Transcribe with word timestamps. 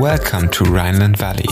Welcome 0.00 0.50
to 0.52 0.64
Rhineland 0.64 1.20
Valley, 1.20 1.46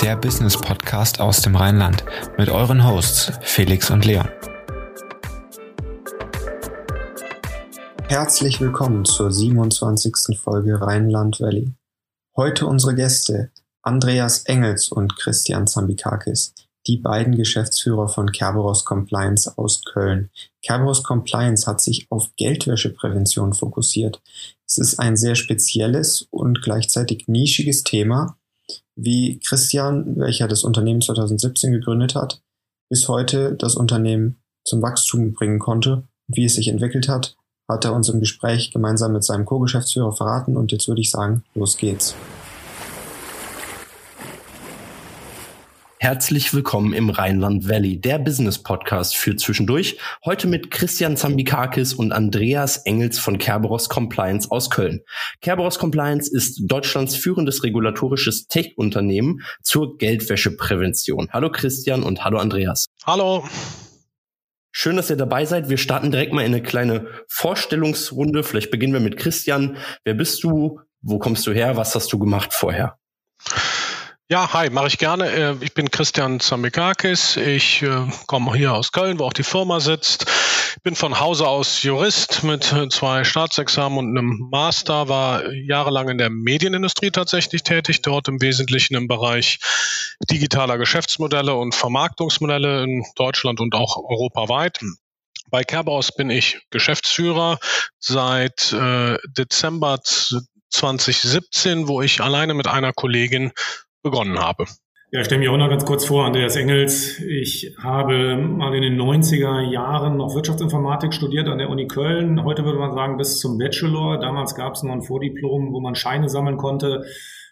der 0.00 0.14
Business 0.14 0.56
Podcast 0.56 1.20
aus 1.20 1.42
dem 1.42 1.56
Rheinland 1.56 2.04
mit 2.38 2.48
euren 2.48 2.86
Hosts 2.86 3.32
Felix 3.40 3.90
und 3.90 4.04
Leon. 4.04 4.28
Herzlich 8.04 8.60
willkommen 8.60 9.04
zur 9.04 9.32
27. 9.32 10.38
Folge 10.40 10.80
Rheinland 10.80 11.40
Valley. 11.40 11.74
Heute 12.36 12.66
unsere 12.66 12.94
Gäste 12.94 13.50
Andreas 13.82 14.44
Engels 14.44 14.90
und 14.90 15.16
Christian 15.18 15.66
Zambikakis, 15.66 16.54
die 16.88 16.96
beiden 16.96 17.36
Geschäftsführer 17.36 18.08
von 18.08 18.32
Kerberos 18.32 18.84
Compliance 18.84 19.56
aus 19.56 19.84
Köln. 19.84 20.30
Kerberos 20.62 21.04
Compliance 21.04 21.66
hat 21.66 21.80
sich 21.80 22.06
auf 22.10 22.34
Geldwäscheprävention 22.36 23.52
fokussiert. 23.52 24.20
Es 24.66 24.78
ist 24.78 24.98
ein 24.98 25.16
sehr 25.16 25.36
spezielles 25.36 26.26
und 26.30 26.62
gleichzeitig 26.62 27.28
nischiges 27.28 27.84
Thema, 27.84 28.36
wie 28.96 29.38
Christian, 29.38 30.16
welcher 30.16 30.48
das 30.48 30.64
Unternehmen 30.64 31.00
2017 31.00 31.70
gegründet 31.70 32.16
hat, 32.16 32.42
bis 32.90 33.06
heute 33.06 33.54
das 33.54 33.76
Unternehmen 33.76 34.40
zum 34.64 34.82
Wachstum 34.82 35.34
bringen 35.34 35.60
konnte 35.60 36.02
wie 36.28 36.44
es 36.44 36.54
sich 36.54 36.68
entwickelt 36.68 37.08
hat, 37.08 37.36
hat 37.68 37.84
er 37.84 37.94
uns 37.94 38.08
im 38.08 38.20
Gespräch 38.20 38.70
gemeinsam 38.70 39.12
mit 39.12 39.24
seinem 39.24 39.44
Co-Geschäftsführer 39.44 40.12
verraten 40.12 40.56
und 40.56 40.72
jetzt 40.72 40.88
würde 40.88 41.00
ich 41.00 41.10
sagen, 41.10 41.42
los 41.54 41.76
geht's. 41.76 42.14
Herzlich 46.00 46.54
willkommen 46.54 46.92
im 46.92 47.10
Rheinland 47.10 47.68
Valley, 47.68 48.00
der 48.00 48.20
Business 48.20 48.62
Podcast 48.62 49.16
für 49.16 49.34
zwischendurch. 49.34 49.98
Heute 50.24 50.46
mit 50.46 50.70
Christian 50.70 51.16
Zambikakis 51.16 51.92
und 51.92 52.12
Andreas 52.12 52.76
Engels 52.86 53.18
von 53.18 53.38
Kerberos 53.38 53.88
Compliance 53.88 54.48
aus 54.48 54.70
Köln. 54.70 55.00
Kerberos 55.40 55.80
Compliance 55.80 56.30
ist 56.32 56.60
Deutschlands 56.62 57.16
führendes 57.16 57.64
regulatorisches 57.64 58.46
Tech-Unternehmen 58.46 59.40
zur 59.60 59.98
Geldwäscheprävention. 59.98 61.30
Hallo 61.32 61.50
Christian 61.50 62.04
und 62.04 62.24
hallo 62.24 62.38
Andreas. 62.38 62.86
Hallo. 63.04 63.42
Schön, 64.70 64.94
dass 64.94 65.10
ihr 65.10 65.16
dabei 65.16 65.46
seid. 65.46 65.68
Wir 65.68 65.78
starten 65.78 66.12
direkt 66.12 66.32
mal 66.32 66.42
in 66.42 66.54
eine 66.54 66.62
kleine 66.62 67.08
Vorstellungsrunde. 67.26 68.44
Vielleicht 68.44 68.70
beginnen 68.70 68.92
wir 68.92 69.00
mit 69.00 69.16
Christian. 69.16 69.76
Wer 70.04 70.14
bist 70.14 70.44
du? 70.44 70.80
Wo 71.00 71.18
kommst 71.18 71.44
du 71.48 71.52
her? 71.52 71.76
Was 71.76 71.96
hast 71.96 72.12
du 72.12 72.20
gemacht 72.20 72.54
vorher? 72.54 72.98
Ja, 74.30 74.52
hi, 74.52 74.68
mache 74.68 74.88
ich 74.88 74.98
gerne. 74.98 75.30
Äh, 75.30 75.56
ich 75.62 75.72
bin 75.72 75.90
Christian 75.90 76.38
Zamikakis. 76.38 77.38
Ich 77.38 77.80
äh, 77.80 78.06
komme 78.26 78.54
hier 78.54 78.74
aus 78.74 78.92
Köln, 78.92 79.18
wo 79.18 79.24
auch 79.24 79.32
die 79.32 79.42
Firma 79.42 79.80
sitzt. 79.80 80.26
Bin 80.82 80.94
von 80.94 81.18
Hause 81.18 81.48
aus 81.48 81.82
Jurist 81.82 82.42
mit 82.42 82.70
äh, 82.74 82.90
zwei 82.90 83.24
Staatsexamen 83.24 83.96
und 83.96 84.18
einem 84.18 84.48
Master, 84.50 85.08
war 85.08 85.50
jahrelang 85.50 86.10
in 86.10 86.18
der 86.18 86.28
Medienindustrie 86.28 87.10
tatsächlich 87.10 87.62
tätig, 87.62 88.02
dort 88.02 88.28
im 88.28 88.42
Wesentlichen 88.42 88.96
im 88.96 89.08
Bereich 89.08 89.60
digitaler 90.30 90.76
Geschäftsmodelle 90.76 91.54
und 91.54 91.74
Vermarktungsmodelle 91.74 92.82
in 92.82 93.06
Deutschland 93.16 93.60
und 93.60 93.74
auch 93.74 93.96
europaweit. 93.96 94.78
Bei 95.48 95.64
Kerbaus 95.64 96.14
bin 96.14 96.28
ich 96.28 96.60
Geschäftsführer 96.68 97.58
seit 97.98 98.74
äh, 98.74 99.16
Dezember 99.26 100.00
2017, 100.02 101.88
wo 101.88 102.02
ich 102.02 102.20
alleine 102.20 102.52
mit 102.52 102.66
einer 102.66 102.92
Kollegin 102.92 103.52
begonnen 104.10 104.38
habe. 104.38 104.64
Ja, 105.10 105.20
ich 105.20 105.26
stelle 105.26 105.38
mich 105.38 105.48
auch 105.48 105.56
noch 105.56 105.70
ganz 105.70 105.86
kurz 105.86 106.04
vor, 106.04 106.26
Andreas 106.26 106.54
Engels. 106.56 107.18
Ich 107.20 107.74
habe 107.82 108.36
mal 108.36 108.74
in 108.74 108.82
den 108.82 109.00
90er 109.00 109.62
Jahren 109.70 110.18
noch 110.18 110.34
Wirtschaftsinformatik 110.34 111.14
studiert 111.14 111.48
an 111.48 111.56
der 111.56 111.70
Uni 111.70 111.86
Köln. 111.86 112.44
Heute 112.44 112.64
würde 112.64 112.78
man 112.78 112.92
sagen 112.92 113.16
bis 113.16 113.38
zum 113.38 113.56
Bachelor. 113.56 114.18
Damals 114.18 114.54
gab 114.54 114.74
es 114.74 114.82
noch 114.82 114.92
ein 114.92 115.00
Vordiplom, 115.00 115.72
wo 115.72 115.80
man 115.80 115.94
Scheine 115.94 116.28
sammeln 116.28 116.58
konnte. 116.58 117.04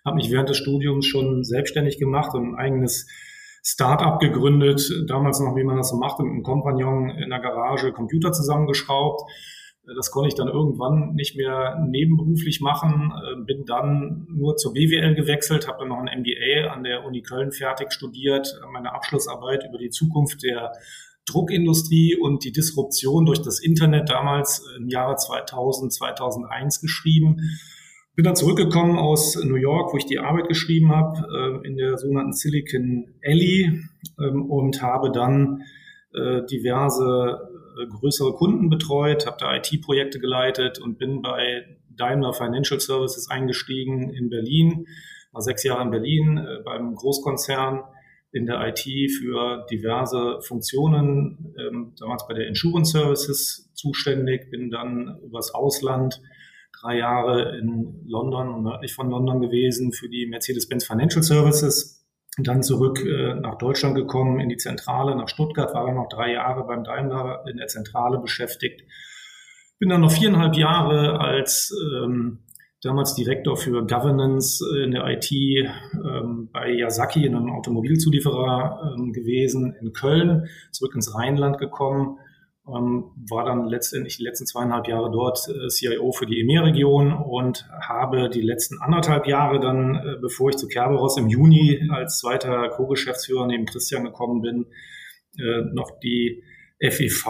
Habe 0.05 0.17
mich 0.17 0.31
während 0.31 0.51
des 0.51 0.59
Studiums 0.59 1.07
schon 1.07 1.45
selbstständig 1.45 1.99
gemacht 1.99 2.35
und 2.35 2.53
ein 2.53 2.57
eigenes 2.57 3.09
Start-up 3.63 4.21
gegründet. 4.21 4.93
Damals 5.09 5.41
noch, 5.41 5.57
wie 5.57 5.65
man 5.65 5.79
das 5.79 5.89
so 5.89 5.97
machte, 5.97 6.25
mit 6.25 6.33
einem 6.33 6.43
Kompagnon 6.43 7.09
in 7.09 7.31
der 7.31 7.41
Garage 7.41 7.91
Computer 7.93 8.33
zusammengeschraubt 8.33 9.23
das 9.95 10.11
konnte 10.11 10.29
ich 10.29 10.35
dann 10.35 10.49
irgendwann 10.49 11.15
nicht 11.15 11.37
mehr 11.37 11.85
nebenberuflich 11.89 12.61
machen, 12.61 13.13
äh, 13.13 13.45
bin 13.45 13.65
dann 13.65 14.27
nur 14.29 14.57
zur 14.57 14.73
BWL 14.73 15.15
gewechselt, 15.15 15.69
habe 15.69 15.79
dann 15.81 15.89
noch 15.89 15.99
ein 15.99 16.21
MBA 16.21 16.73
an 16.73 16.83
der 16.83 17.05
Uni 17.05 17.23
Köln 17.23 17.53
fertig 17.53 17.93
studiert, 17.93 18.61
meine 18.73 18.93
Abschlussarbeit 18.93 19.65
über 19.69 19.79
die 19.79 19.91
Zukunft 19.91 20.43
der 20.43 20.73
Druckindustrie 21.27 22.17
und 22.17 22.45
die 22.45 22.53
Disruption 22.53 23.27
durch 23.27 23.43
das 23.43 23.61
Internet 23.61 24.09
damals 24.09 24.65
im 24.77 24.89
Jahre 24.89 25.17
2000, 25.17 25.93
2001 25.93 26.81
geschrieben. 26.81 27.37
Bin 28.15 28.25
dann 28.25 28.37
zurückgekommen 28.37 28.99
aus 28.99 29.37
New 29.45 29.57
York, 29.57 29.93
wo 29.93 29.99
ich 29.99 30.07
die 30.07 30.19
Arbeit 30.19 30.49
geschrieben 30.49 30.91
habe, 30.91 31.63
äh, 31.63 31.69
in 31.69 31.77
der 31.77 31.99
sogenannten 31.99 32.33
Silicon 32.33 33.09
Alley 33.23 33.83
ähm, 34.19 34.51
und 34.51 34.81
habe 34.81 35.11
dann 35.13 35.63
äh, 36.15 36.47
diverse 36.47 37.05
äh, 37.05 37.56
größere 37.85 38.33
Kunden 38.33 38.71
betreut, 38.71 39.27
habe 39.27 39.37
da 39.39 39.57
IT-Projekte 39.57 40.19
geleitet 40.19 40.79
und 40.79 40.99
bin 40.99 41.23
bei 41.23 41.79
Daimler 41.91 42.33
Financial 42.33 42.81
Services 42.81 43.29
eingestiegen 43.31 44.11
in 44.11 44.31
Berlin, 44.31 44.87
war 45.33 45.43
sechs 45.43 45.65
Jahre 45.65 45.83
in 45.83 45.91
Berlin 45.91 46.39
äh, 46.39 46.63
beim 46.65 46.95
Großkonzern 46.95 47.83
in 48.33 48.47
der 48.47 48.67
IT 48.69 48.81
für 49.13 49.65
diverse 49.71 50.41
Funktionen, 50.43 51.55
ähm, 51.59 51.95
damals 51.99 52.27
bei 52.27 52.35
der 52.35 52.47
Insurance 52.49 52.93
Services 52.93 53.71
zuständig, 53.75 54.51
bin 54.51 54.71
dann 54.71 55.19
übers 55.25 55.55
Ausland 55.55 56.21
drei 56.81 56.99
Jahre 56.99 57.57
in 57.59 58.05
London 58.07 58.49
und 58.53 58.63
nördlich 58.65 58.93
von 58.93 59.09
London 59.09 59.41
gewesen 59.41 59.93
für 59.93 60.09
die 60.09 60.27
Mercedes-Benz 60.27 60.87
Financial 60.87 61.23
Services 61.23 61.96
dann 62.39 62.63
zurück 62.63 63.05
äh, 63.05 63.35
nach 63.35 63.57
Deutschland 63.57 63.95
gekommen, 63.95 64.41
in 64.41 64.49
die 64.49 64.57
Zentrale, 64.57 65.17
nach 65.17 65.29
Stuttgart, 65.29 65.75
war 65.75 65.87
dann 65.87 65.95
noch 65.95 66.09
drei 66.09 66.33
Jahre 66.33 66.67
beim 66.67 66.85
Daimler 66.85 67.45
in 67.49 67.57
der 67.57 67.67
Zentrale 67.67 68.19
beschäftigt. 68.19 68.83
Bin 69.79 69.89
dann 69.89 70.03
noch 70.03 70.13
viereinhalb 70.13 70.57
Jahre 70.57 71.21
als 71.21 71.75
ähm, 72.03 72.41
damals 72.83 73.15
Direktor 73.15 73.57
für 73.57 73.87
Governance 73.87 74.65
in 74.83 74.91
der 74.91 75.07
IT 75.07 75.31
ähm, 75.33 76.51
bei 76.53 76.71
Yasaki, 76.71 77.27
einem 77.27 77.51
Automobilzulieferer 77.51 78.95
ähm, 78.97 79.13
gewesen 79.13 79.75
in 79.81 79.93
Köln, 79.93 80.49
zurück 80.73 80.95
ins 80.95 81.15
Rheinland 81.15 81.59
gekommen 81.59 82.19
ähm, 82.69 83.13
war 83.29 83.45
dann 83.45 83.69
letztendlich 83.69 84.17
die 84.17 84.25
letzten 84.25 84.47
zweieinhalb 84.47 84.89
Jahre 84.89 85.11
dort 85.11 85.39
äh, 85.49 85.69
CIO 85.69 86.13
für 86.13 86.27
die 86.27 86.41
EMEA-Region 86.41 87.13
und 87.13 87.69
habe 87.81 88.29
die 88.29 88.41
letzten 88.41 88.81
anderthalb 88.81 89.27
Jahre 89.27 89.61
dann, 89.61 89.95
äh, 89.95 90.17
bevor 90.21 90.51
ich 90.51 90.57
zu 90.57 90.69
Kerberos 90.69 91.17
im 91.17 91.29
Juni 91.29 91.89
als 91.91 92.19
zweiter 92.19 92.69
Co-Geschäftsführer 92.71 93.47
neben 93.47 93.67
Christian 93.67 94.05
gekommen 94.05 94.43
bin, 94.43 94.67
äh, 95.39 95.63
noch 95.73 95.99
die 96.01 96.43
FEV 96.81 97.27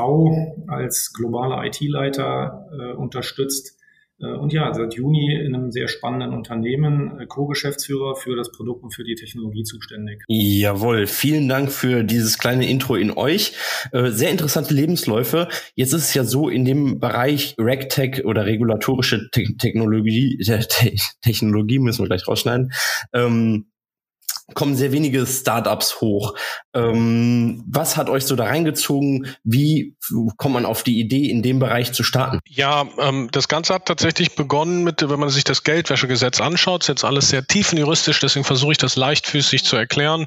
als 0.66 1.12
globaler 1.12 1.64
IT-Leiter 1.66 2.66
äh, 2.72 2.92
unterstützt 2.94 3.75
und 4.24 4.52
ja, 4.52 4.72
seit 4.72 4.94
Juni 4.94 5.34
in 5.34 5.54
einem 5.54 5.70
sehr 5.70 5.88
spannenden 5.88 6.32
Unternehmen, 6.32 7.20
äh, 7.20 7.26
Co-Geschäftsführer 7.26 8.16
für 8.16 8.34
das 8.34 8.50
Produkt 8.50 8.82
und 8.82 8.94
für 8.94 9.04
die 9.04 9.14
Technologie 9.14 9.62
zuständig. 9.62 10.22
Jawohl, 10.28 11.06
vielen 11.06 11.48
Dank 11.48 11.70
für 11.70 12.02
dieses 12.02 12.38
kleine 12.38 12.68
Intro 12.68 12.96
in 12.96 13.10
euch. 13.10 13.52
Äh, 13.92 14.10
sehr 14.10 14.30
interessante 14.30 14.72
Lebensläufe. 14.72 15.48
Jetzt 15.74 15.92
ist 15.92 16.04
es 16.04 16.14
ja 16.14 16.24
so, 16.24 16.48
in 16.48 16.64
dem 16.64 16.98
Bereich 16.98 17.56
RegTech 17.58 18.24
oder 18.24 18.46
regulatorische 18.46 19.28
Technologie, 19.30 20.38
Technologie 21.20 21.78
müssen 21.78 22.04
wir 22.04 22.08
gleich 22.08 22.26
rausschneiden, 22.26 22.72
ähm, 23.12 23.66
kommen 24.54 24.76
sehr 24.76 24.92
wenige 24.92 25.26
Startups 25.26 26.00
hoch. 26.00 26.34
Ähm, 26.72 27.64
was 27.66 27.96
hat 27.96 28.08
euch 28.08 28.24
so 28.24 28.36
da 28.36 28.44
reingezogen? 28.44 29.34
Wie 29.42 29.96
kommt 30.36 30.54
man 30.54 30.64
auf 30.64 30.82
die 30.82 31.00
Idee, 31.00 31.28
in 31.28 31.42
dem 31.42 31.58
Bereich 31.58 31.92
zu 31.92 32.04
starten? 32.04 32.38
Ja, 32.48 32.86
ähm, 32.98 33.28
das 33.32 33.48
Ganze 33.48 33.74
hat 33.74 33.86
tatsächlich 33.86 34.36
begonnen 34.36 34.84
mit, 34.84 35.08
wenn 35.08 35.18
man 35.18 35.30
sich 35.30 35.44
das 35.44 35.64
Geldwäschegesetz 35.64 36.40
anschaut, 36.40 36.82
ist 36.82 36.88
jetzt 36.88 37.04
alles 37.04 37.28
sehr 37.28 37.46
tiefenjuristisch, 37.46 38.20
deswegen 38.20 38.44
versuche 38.44 38.72
ich 38.72 38.78
das 38.78 38.96
leichtfüßig 38.96 39.64
zu 39.64 39.76
erklären. 39.76 40.26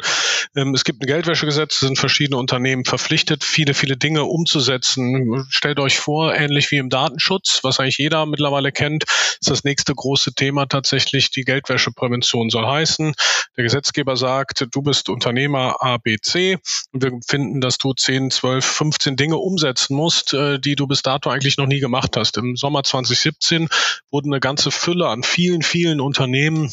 Ähm, 0.56 0.74
es 0.74 0.84
gibt 0.84 1.02
ein 1.02 1.08
Geldwäschegesetz, 1.08 1.80
sind 1.80 1.98
verschiedene 1.98 2.38
Unternehmen 2.38 2.84
verpflichtet, 2.84 3.44
viele, 3.44 3.74
viele 3.74 3.96
Dinge 3.96 4.26
umzusetzen. 4.26 5.46
Stellt 5.50 5.80
euch 5.80 5.98
vor, 5.98 6.36
ähnlich 6.36 6.72
wie 6.72 6.78
im 6.78 6.90
Datenschutz, 6.90 7.60
was 7.64 7.80
eigentlich 7.80 7.98
jeder 7.98 8.26
mittlerweile 8.26 8.72
kennt, 8.72 9.06
ist 9.40 9.50
das 9.50 9.64
nächste 9.64 9.96
große 9.96 10.34
Thema 10.34 10.66
tatsächlich 10.66 11.32
die 11.32 11.44
Geldwäscheprävention 11.44 12.50
soll 12.50 12.66
heißen. 12.66 13.14
Der 13.56 13.64
Gesetzgeber 13.64 14.09
Arbeitgeber 14.10 14.18
sagt, 14.18 14.68
du 14.72 14.82
bist 14.82 15.10
Unternehmer 15.10 15.76
ABC 15.82 16.58
und 16.92 17.04
wir 17.04 17.12
finden, 17.28 17.62
dass 17.62 17.78
du 17.78 17.94
10, 17.94 18.32
12, 18.32 18.66
15 18.66 19.16
Dinge 19.16 19.38
umsetzen 19.38 19.96
musst, 19.96 20.34
äh, 20.34 20.60
die 20.60 20.76
du 20.76 20.88
bis 20.88 21.02
dato 21.02 21.30
eigentlich 21.30 21.58
noch 21.58 21.68
nie 21.68 21.80
gemacht 21.80 22.18
hast. 22.18 22.38
Im 22.38 22.56
Sommer 22.56 22.84
2017 22.84 23.70
wurde 24.12 24.28
eine 24.28 24.40
ganze 24.40 24.72
Fülle 24.72 25.08
an 25.08 25.24
vielen, 25.24 25.62
vielen 25.62 26.02
Unternehmen 26.02 26.72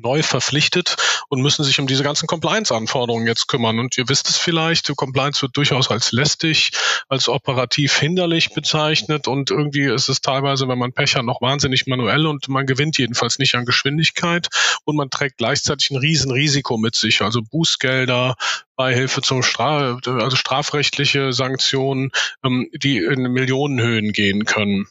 neu 0.00 0.22
verpflichtet 0.22 0.96
und 1.28 1.42
müssen 1.42 1.64
sich 1.64 1.80
um 1.80 1.86
diese 1.86 2.02
ganzen 2.02 2.26
Compliance-Anforderungen 2.26 3.26
jetzt 3.26 3.48
kümmern. 3.48 3.78
Und 3.78 3.96
ihr 3.98 4.08
wisst 4.08 4.28
es 4.28 4.36
vielleicht, 4.36 4.94
Compliance 4.96 5.42
wird 5.42 5.56
durchaus 5.56 5.90
als 5.90 6.12
lästig, 6.12 6.70
als 7.08 7.28
operativ 7.28 7.98
hinderlich 7.98 8.54
bezeichnet 8.54 9.28
und 9.28 9.50
irgendwie 9.50 9.86
ist 9.86 10.08
es 10.08 10.20
teilweise, 10.20 10.68
wenn 10.68 10.78
man 10.78 10.92
Pech 10.92 11.16
hat, 11.16 11.24
noch 11.24 11.40
wahnsinnig 11.40 11.86
manuell 11.86 12.26
und 12.26 12.48
man 12.48 12.66
gewinnt 12.66 12.98
jedenfalls 12.98 13.38
nicht 13.38 13.54
an 13.54 13.64
Geschwindigkeit 13.64 14.48
und 14.84 14.96
man 14.96 15.10
trägt 15.10 15.38
gleichzeitig 15.38 15.90
ein 15.90 15.96
Riesenrisiko 15.96 16.76
mit 16.78 16.94
sich, 16.94 17.22
also 17.22 17.42
Bußgelder, 17.42 18.36
Beihilfe 18.76 19.22
zum 19.22 19.42
Straf, 19.42 19.98
also 20.06 20.36
strafrechtliche 20.36 21.32
Sanktionen, 21.32 22.10
ähm, 22.44 22.68
die 22.74 22.98
in 22.98 23.22
Millionenhöhen 23.22 24.12
gehen 24.12 24.44
können. 24.44 24.86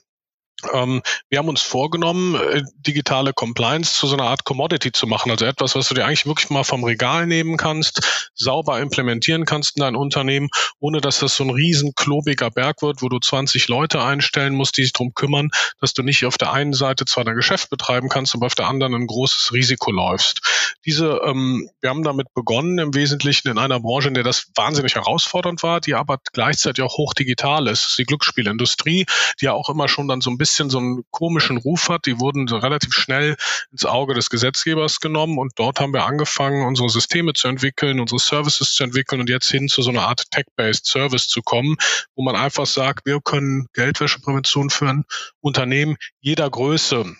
Ähm, 0.74 1.02
wir 1.30 1.40
haben 1.40 1.50
uns 1.50 1.62
vorgenommen, 1.62 2.36
äh, 2.36 2.62
digitale 2.78 3.34
Compliance 3.34 3.96
zu 3.96 4.08
so 4.08 4.16
einer 4.16 4.26
Art 4.26 4.44
Commodity 4.44 4.92
zu 4.92 5.08
machen. 5.08 5.32
Also 5.32 5.46
etwas, 5.46 5.76
was 5.76 5.88
du 5.88 5.96
dir 5.96 6.06
eigentlich 6.06 6.26
wirklich 6.26 6.50
mal 6.50 6.64
vom 6.64 6.84
Regal 6.84 7.28
nehmen 7.28 7.58
kannst, 7.58 8.32
sauber 8.36 8.80
implementieren 8.80 9.46
kannst 9.46 9.78
in 9.78 9.82
dein 9.82 9.96
Unternehmen, 9.96 10.50
ohne 10.80 11.02
dass 11.02 11.20
das 11.20 11.36
so 11.36 11.44
ein 11.44 11.50
riesen 11.50 11.94
klobiger 11.96 12.52
Berg 12.52 12.82
wird, 12.82 13.02
wo 13.02 13.10
du 13.10 13.20
20 13.20 13.68
Leute 13.68 14.04
einstellen 14.04 14.56
musst, 14.56 14.78
die 14.78 14.84
sich 14.84 14.94
darum 14.94 15.14
kümmern, 15.14 15.50
dass 15.80 15.94
du 15.94 16.04
nicht 16.04 16.26
auf 16.26 16.38
der 16.38 16.52
einen 16.52 16.74
Seite 16.74 17.06
zwar 17.06 17.24
dein 17.24 17.36
Geschäft 17.36 17.70
betreiben 17.70 18.10
kannst, 18.10 18.36
aber 18.36 18.46
auf 18.46 18.56
der 18.56 18.68
anderen 18.68 18.94
ein 18.94 19.08
großes 19.08 19.54
Risiko 19.54 19.92
läufst. 19.92 20.42
Diese, 20.86 21.22
ähm, 21.26 21.70
wir 21.82 21.90
haben 21.90 22.04
damit 22.04 22.34
begonnen, 22.34 22.80
im 22.80 22.94
Wesentlichen 22.94 23.50
in 23.50 23.58
einer 23.58 23.80
Branche, 23.80 24.08
in 24.08 24.14
der 24.14 24.24
das 24.24 24.48
wahnsinnig 24.56 24.96
herausfordernd 24.96 25.64
war, 25.64 25.80
die 25.82 25.96
aber 25.96 26.18
gleichzeitig 26.34 26.84
auch 26.84 26.98
hochdigital 26.98 27.68
ist. 27.68 27.98
Die 27.98 28.06
Glücksspielindustrie, 28.06 29.06
die 29.40 29.46
ja 29.46 29.54
auch 29.54 29.70
immer 29.70 29.88
schon 29.88 30.08
dann 30.08 30.22
so 30.22 30.30
ein 30.30 30.38
bisschen 30.38 30.51
bisschen 30.52 30.70
so 30.70 30.80
einen 30.80 31.04
komischen 31.12 31.58
Ruf 31.58 31.88
hat. 31.88 32.06
Die 32.06 32.20
wurden 32.20 32.48
relativ 32.50 32.94
schnell 32.94 33.38
ins 33.72 33.86
Auge 33.86 34.14
des 34.14 34.30
Gesetzgebers 34.30 35.00
genommen 35.00 35.38
und 35.38 35.54
dort 35.56 35.80
haben 35.80 35.94
wir 35.94 36.06
angefangen, 36.06 36.66
unsere 36.66 36.90
Systeme 36.90 37.32
zu 37.34 37.48
entwickeln, 37.48 38.02
unsere 38.02 38.20
Services 38.20 38.74
zu 38.74 38.84
entwickeln 38.84 39.22
und 39.22 39.30
jetzt 39.30 39.50
hin 39.50 39.70
zu 39.70 39.82
so 39.82 39.92
einer 39.92 40.08
Art 40.08 40.30
Tech-based 40.32 40.86
Service 40.86 41.30
zu 41.30 41.42
kommen, 41.42 41.78
wo 42.16 42.24
man 42.24 42.36
einfach 42.36 42.66
sagt, 42.66 43.06
wir 43.06 43.22
können 43.22 43.68
Geldwäscheprävention 43.74 44.70
für 44.70 44.90
ein 44.90 45.06
Unternehmen 45.40 45.96
jeder 46.20 46.50
Größe 46.50 47.16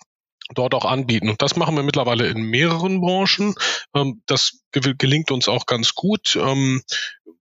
dort 0.54 0.74
auch 0.74 0.86
anbieten. 0.86 1.30
Und 1.30 1.42
das 1.42 1.56
machen 1.56 1.76
wir 1.76 1.84
mittlerweile 1.84 2.28
in 2.28 2.44
mehreren 2.44 3.02
Branchen. 3.02 3.56
Ähm, 3.96 4.22
das 4.26 4.60
gelingt 4.72 5.32
uns 5.32 5.48
auch 5.48 5.66
ganz 5.66 5.96
gut. 5.96 6.36
Ähm, 6.36 6.82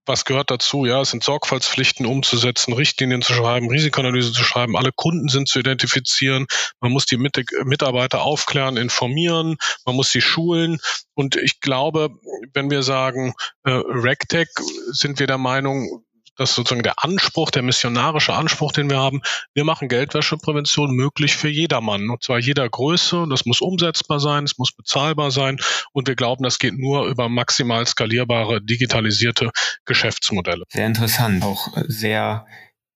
was 0.05 0.25
gehört 0.25 0.49
dazu? 0.51 0.85
Ja, 0.85 1.01
es 1.01 1.11
sind 1.11 1.23
Sorgfaltspflichten 1.23 2.05
umzusetzen, 2.05 2.73
Richtlinien 2.73 3.21
zu 3.21 3.33
schreiben, 3.33 3.69
Risikoanalyse 3.69 4.33
zu 4.33 4.43
schreiben, 4.43 4.75
alle 4.75 4.91
Kunden 4.91 5.29
sind 5.29 5.47
zu 5.47 5.59
identifizieren. 5.59 6.47
Man 6.79 6.91
muss 6.91 7.05
die 7.05 7.17
Mitarbeiter 7.17 8.23
aufklären, 8.23 8.77
informieren, 8.77 9.57
man 9.85 9.95
muss 9.95 10.11
sie 10.11 10.21
schulen. 10.21 10.79
Und 11.13 11.35
ich 11.35 11.59
glaube, 11.61 12.09
wenn 12.53 12.71
wir 12.71 12.83
sagen, 12.83 13.33
äh, 13.63 13.71
RegTech, 13.71 14.49
sind 14.91 15.19
wir 15.19 15.27
der 15.27 15.37
Meinung, 15.37 16.03
das 16.41 16.49
ist 16.49 16.55
sozusagen 16.55 16.83
der 16.83 17.03
Anspruch, 17.03 17.51
der 17.51 17.61
missionarische 17.61 18.33
Anspruch, 18.33 18.71
den 18.71 18.89
wir 18.89 18.97
haben. 18.97 19.21
Wir 19.53 19.63
machen 19.63 19.87
Geldwäscheprävention 19.87 20.91
möglich 20.91 21.37
für 21.37 21.49
jedermann, 21.49 22.09
und 22.09 22.23
zwar 22.23 22.39
jeder 22.39 22.67
Größe. 22.67 23.27
Das 23.29 23.45
muss 23.45 23.61
umsetzbar 23.61 24.19
sein, 24.19 24.43
es 24.43 24.57
muss 24.57 24.71
bezahlbar 24.71 25.29
sein. 25.29 25.57
Und 25.93 26.07
wir 26.07 26.15
glauben, 26.15 26.43
das 26.43 26.57
geht 26.57 26.77
nur 26.77 27.05
über 27.05 27.29
maximal 27.29 27.85
skalierbare, 27.85 28.61
digitalisierte 28.61 29.51
Geschäftsmodelle. 29.85 30.65
Sehr 30.69 30.87
interessant, 30.87 31.43
auch 31.43 31.67
sehr 31.87 32.47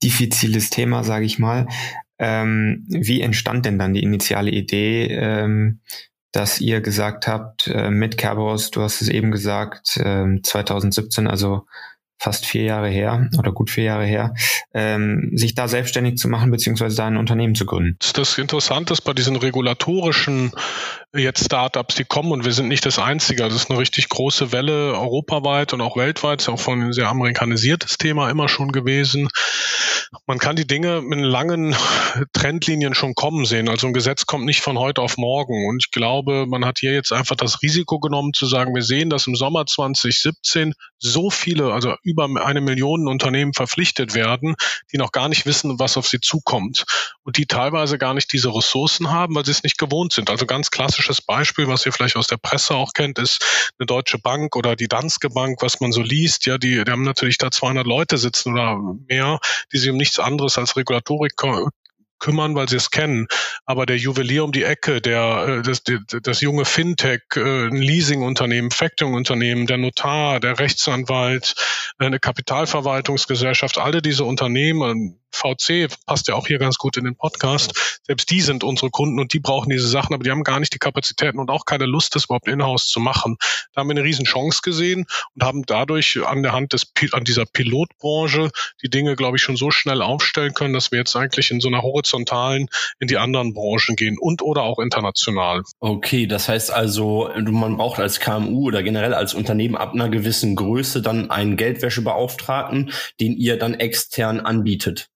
diffiziles 0.02 0.72
Thema, 0.72 1.04
sage 1.04 1.26
ich 1.26 1.38
mal. 1.38 1.68
Ähm, 2.18 2.86
wie 2.88 3.22
entstand 3.22 3.66
denn 3.66 3.78
dann 3.78 3.94
die 3.94 4.04
initiale 4.04 4.50
Idee, 4.50 5.08
ähm, 5.08 5.82
dass 6.32 6.60
ihr 6.60 6.82
gesagt 6.82 7.28
habt, 7.28 7.68
äh, 7.68 7.92
mit 7.92 8.18
Kerberos, 8.18 8.72
du 8.72 8.82
hast 8.82 9.02
es 9.02 9.08
eben 9.08 9.32
gesagt, 9.32 9.98
äh, 9.98 10.42
2017, 10.42 11.28
also 11.28 11.68
fast 12.18 12.46
vier 12.46 12.64
Jahre 12.64 12.90
her 12.90 13.30
oder 13.38 13.52
gut 13.52 13.70
vier 13.70 13.86
Jahre 13.86 14.06
her, 14.06 14.34
ähm, 14.74 15.32
sich 15.36 15.56
da 15.56 15.68
selbstständig 15.68 16.18
zu 16.18 16.28
machen 16.28 16.52
beziehungsweise 16.52 16.96
da 16.96 17.08
ein 17.08 17.18
Unternehmen 17.18 17.56
zu 17.56 17.66
gründen. 17.66 17.98
Das 18.14 18.38
Interessante 18.38 18.94
ist 18.94 19.02
bei 19.02 19.14
diesen 19.14 19.36
regulatorischen 19.36 20.52
jetzt 21.14 21.46
Startups, 21.46 21.96
die 21.96 22.06
kommen 22.06 22.32
und 22.32 22.46
wir 22.46 22.52
sind 22.52 22.68
nicht 22.68 22.86
das 22.86 23.00
Einzige. 23.00 23.44
Das 23.44 23.54
ist 23.54 23.70
eine 23.70 23.80
richtig 23.80 24.10
große 24.10 24.52
Welle 24.52 24.94
europaweit 24.94 25.74
und 25.74 25.82
auch 25.82 25.98
weltweit. 25.98 26.42
ist 26.42 26.50
auch 26.50 26.60
von 26.60 26.82
ein 26.82 26.94
sehr 26.94 27.10
amerikanisiertes 27.10 27.98
Thema 27.98 28.30
immer 28.30 28.50
schon 28.50 28.72
gewesen. 28.72 29.30
Man 30.28 30.38
kann 30.38 30.56
die 30.56 30.68
Dinge 30.68 31.02
mit 31.02 31.20
langen 31.20 31.76
Trendlinien 32.34 32.94
schon 32.94 33.16
kommen 33.16 33.46
sehen. 33.46 33.70
Also 33.70 33.88
ein 33.88 33.94
Gesetz 33.94 34.26
kommt 34.26 34.46
nicht 34.46 34.62
von 34.62 34.78
heute 34.78 35.02
auf 35.02 35.18
morgen. 35.18 35.68
Und 35.68 35.84
ich 35.86 35.92
glaube, 35.92 36.46
man 36.48 36.66
hat 36.66 36.80
hier 36.80 36.94
jetzt 36.94 37.12
einfach 37.12 37.36
das 37.36 37.62
Risiko 37.62 38.00
genommen 38.00 38.34
zu 38.34 38.46
sagen, 38.46 38.76
wir 38.76 38.84
sehen, 38.84 39.10
dass 39.10 39.28
im 39.28 39.36
Sommer 39.36 39.66
2017 39.66 40.74
so 41.06 41.30
viele, 41.30 41.72
also 41.72 41.96
über 42.04 42.28
eine 42.44 42.62
Million 42.62 43.08
Unternehmen 43.08 43.54
verpflichtet 43.54 44.16
werden, 44.16 44.56
die 44.92 44.98
noch 44.98 45.12
gar 45.12 45.30
nicht 45.30 45.46
wissen, 45.46 45.80
was 45.80 45.98
auf 45.98 46.08
sie 46.08 46.20
zukommt. 46.20 46.86
Und 47.24 47.38
die 47.38 47.46
teilweise 47.46 47.98
gar 47.98 48.14
nicht 48.14 48.32
diese 48.34 48.54
Ressourcen 48.54 49.12
haben, 49.12 49.36
weil 49.36 49.46
sie 49.46 49.52
es 49.52 49.64
nicht 49.64 49.78
gewohnt 49.78 50.14
sind. 50.14 50.30
Also 50.30 50.46
ganz 50.46 50.72
klassisch 50.72 50.96
klassisches 50.96 51.22
Beispiel, 51.22 51.68
was 51.68 51.86
ihr 51.86 51.92
vielleicht 51.92 52.16
aus 52.16 52.28
der 52.28 52.38
Presse 52.38 52.76
auch 52.76 52.94
kennt, 52.94 53.20
ist 53.20 53.72
eine 53.78 53.86
Deutsche 53.86 54.18
Bank 54.18 54.56
oder 54.56 54.76
die 54.76 54.88
Danske 54.88 55.30
Bank, 55.30 55.62
was 55.62 55.80
man 55.80 55.92
so 55.92 56.02
liest. 56.02 56.46
Ja, 56.46 56.58
die, 56.58 56.84
die 56.84 56.92
haben 56.92 57.04
natürlich 57.04 57.38
da 57.38 57.52
200 57.52 57.86
Leute 57.86 58.18
sitzen 58.18 58.54
oder 58.54 58.80
mehr, 59.08 59.40
die 59.74 59.78
sich 59.78 59.90
um 59.90 59.98
nichts 59.98 60.20
anderes 60.20 60.58
als 60.58 60.76
Regulatorik 60.76 61.36
kümmern, 62.20 62.56
weil 62.56 62.70
sie 62.70 62.78
es 62.78 62.92
kennen. 62.92 63.28
Aber 63.66 63.86
der 63.86 63.98
Juwelier 63.98 64.44
um 64.44 64.52
die 64.52 64.64
Ecke, 64.64 65.02
der, 65.02 65.60
äh, 65.60 65.62
das, 65.62 65.84
das 65.84 66.42
junge 66.42 66.66
Fintech, 66.66 67.22
äh, 67.36 67.68
ein 67.68 67.76
Leasingunternehmen, 67.76 68.72
Factoringunternehmen, 68.72 69.68
der 69.68 69.78
Notar, 69.78 70.40
der 70.40 70.60
Rechtsanwalt, 70.60 71.56
eine 71.98 72.20
Kapitalverwaltungsgesellschaft, 72.20 73.78
alle 73.78 74.02
diese 74.02 74.24
Unternehmen, 74.24 75.20
VC 75.36 75.90
passt 76.06 76.28
ja 76.28 76.36
auch 76.36 76.48
hier 76.48 76.60
ganz 76.60 76.78
gut 76.78 76.98
in 76.98 77.06
den 77.06 77.16
Podcast. 77.16 78.00
Selbst 78.04 78.30
die 78.32 78.42
sind 78.42 78.64
unsere 78.64 78.90
Kunden 78.90 79.20
und 79.20 79.34
die 79.34 79.40
brauchen 79.40 79.70
diese 79.70 79.88
Sachen, 79.88 80.14
aber 80.14 80.24
die 80.24 80.32
haben 80.32 80.44
gar 80.44 80.60
nicht 80.60 80.74
die 80.74 80.80
Kapazitäten 80.80 81.40
und 81.40 81.50
auch 81.50 81.66
keine 81.66 81.86
Lust, 81.86 82.16
das 82.16 82.26
überhaupt 82.26 82.48
in-house 82.48 82.88
zu 82.88 83.00
machen. 83.00 83.38
Da 83.74 83.82
haben 83.82 83.88
wir 83.88 83.96
eine 83.96 84.04
riesen 84.04 84.26
Chance 84.26 84.62
gesehen 84.64 85.06
und 85.36 85.44
haben 85.44 85.66
dadurch 85.66 86.20
an 86.26 86.44
der 86.44 86.54
Hand 86.54 86.74
des, 86.74 86.92
an 87.12 87.24
dieser 87.24 87.46
Pilotbranche 87.46 88.50
die 88.82 88.90
Dinge, 88.90 89.16
glaube 89.16 89.38
ich, 89.38 89.44
schon 89.44 89.58
so 89.58 89.72
schnell 89.72 90.02
aufstellen 90.02 90.54
können, 90.54 90.74
dass 90.74 90.92
wir 90.92 91.00
jetzt 91.00 91.16
eigentlich 91.16 91.52
in 91.52 91.60
so 91.60 91.68
einer 91.68 91.82
horizontalen 91.82 92.68
in 93.00 93.08
die 93.08 93.18
anderen 93.18 93.54
Branchen 93.54 93.96
gehen 93.96 94.18
und 94.20 94.42
oder 94.42 94.64
auch 94.64 94.80
international. 94.80 95.64
Okay, 95.80 96.28
das 96.28 96.48
heißt 96.48 96.72
also, 96.72 97.30
man 97.36 97.78
braucht 97.78 98.00
als 98.00 98.20
KMU 98.20 98.68
oder 98.68 98.84
generell 98.84 99.14
als 99.14 99.34
Unternehmen 99.34 99.76
ab 99.76 99.94
einer 99.94 100.10
gewissen 100.10 100.56
Größe 100.56 101.02
dann 101.02 101.30
einen 101.30 101.58
Geldwäschebeauftragten, 101.58 102.92
den 103.20 103.36
ihr 103.36 103.58
dann 103.58 103.74
extern 103.74 104.40
anbietet. 104.40 105.10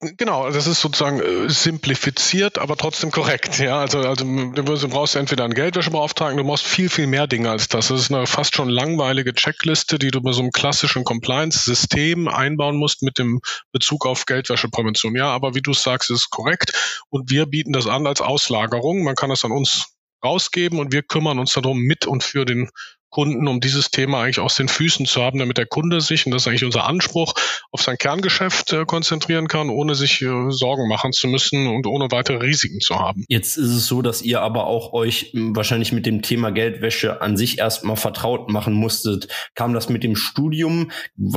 Genau, 0.00 0.50
das 0.50 0.66
ist 0.66 0.80
sozusagen 0.80 1.20
äh, 1.20 1.50
simplifiziert, 1.50 2.58
aber 2.58 2.76
trotzdem 2.76 3.10
korrekt. 3.10 3.58
Ja, 3.58 3.80
also, 3.80 3.98
also 3.98 4.24
du 4.24 4.88
brauchst 4.88 5.16
entweder 5.16 5.44
einen 5.44 5.54
Geldwäschebeauftragten, 5.54 6.36
du 6.36 6.44
brauchst 6.44 6.64
viel, 6.64 6.88
viel 6.88 7.06
mehr 7.06 7.26
Dinge 7.26 7.50
als 7.50 7.68
das. 7.68 7.88
Das 7.88 8.00
ist 8.00 8.12
eine 8.12 8.26
fast 8.26 8.54
schon 8.54 8.68
langweilige 8.68 9.34
Checkliste, 9.34 9.98
die 9.98 10.10
du 10.10 10.20
bei 10.20 10.32
so 10.32 10.40
einem 10.40 10.52
klassischen 10.52 11.04
Compliance-System 11.04 12.28
einbauen 12.28 12.76
musst 12.76 13.02
mit 13.02 13.18
dem 13.18 13.40
Bezug 13.72 14.06
auf 14.06 14.26
Geldwäscheprävention. 14.26 15.16
Ja, 15.16 15.28
aber 15.28 15.54
wie 15.54 15.62
du 15.62 15.72
sagst, 15.72 16.10
ist 16.10 16.30
korrekt. 16.30 17.04
Und 17.08 17.30
wir 17.30 17.46
bieten 17.46 17.72
das 17.72 17.86
an 17.86 18.06
als 18.06 18.20
Auslagerung. 18.20 19.02
Man 19.02 19.16
kann 19.16 19.30
das 19.30 19.44
an 19.44 19.52
uns 19.52 19.88
rausgeben 20.24 20.78
und 20.78 20.92
wir 20.92 21.02
kümmern 21.02 21.38
uns 21.40 21.52
darum 21.52 21.78
mit 21.78 22.06
und 22.06 22.22
für 22.22 22.44
den 22.44 22.70
Kunden, 23.12 23.46
um 23.46 23.60
dieses 23.60 23.90
Thema 23.90 24.22
eigentlich 24.22 24.40
aus 24.40 24.56
den 24.56 24.68
Füßen 24.68 25.06
zu 25.06 25.22
haben, 25.22 25.38
damit 25.38 25.58
der 25.58 25.66
Kunde 25.66 26.00
sich, 26.00 26.26
und 26.26 26.32
das 26.32 26.42
ist 26.42 26.48
eigentlich 26.48 26.64
unser 26.64 26.86
Anspruch, 26.86 27.34
auf 27.70 27.82
sein 27.82 27.98
Kerngeschäft 27.98 28.72
äh, 28.72 28.84
konzentrieren 28.86 29.48
kann, 29.48 29.68
ohne 29.68 29.94
sich 29.94 30.22
äh, 30.22 30.50
Sorgen 30.50 30.88
machen 30.88 31.12
zu 31.12 31.28
müssen 31.28 31.68
und 31.68 31.86
ohne 31.86 32.10
weitere 32.10 32.38
Risiken 32.38 32.80
zu 32.80 32.98
haben. 32.98 33.24
Jetzt 33.28 33.56
ist 33.58 33.70
es 33.70 33.86
so, 33.86 34.02
dass 34.02 34.22
ihr 34.22 34.40
aber 34.40 34.66
auch 34.66 34.92
euch 34.94 35.30
hm, 35.32 35.54
wahrscheinlich 35.54 35.92
mit 35.92 36.06
dem 36.06 36.22
Thema 36.22 36.50
Geldwäsche 36.50 37.20
an 37.20 37.36
sich 37.36 37.58
erstmal 37.58 37.96
vertraut 37.96 38.50
machen 38.50 38.72
musstet. 38.72 39.28
Kam 39.54 39.74
das 39.74 39.90
mit 39.90 40.02
dem 40.02 40.16
Studium? 40.16 40.90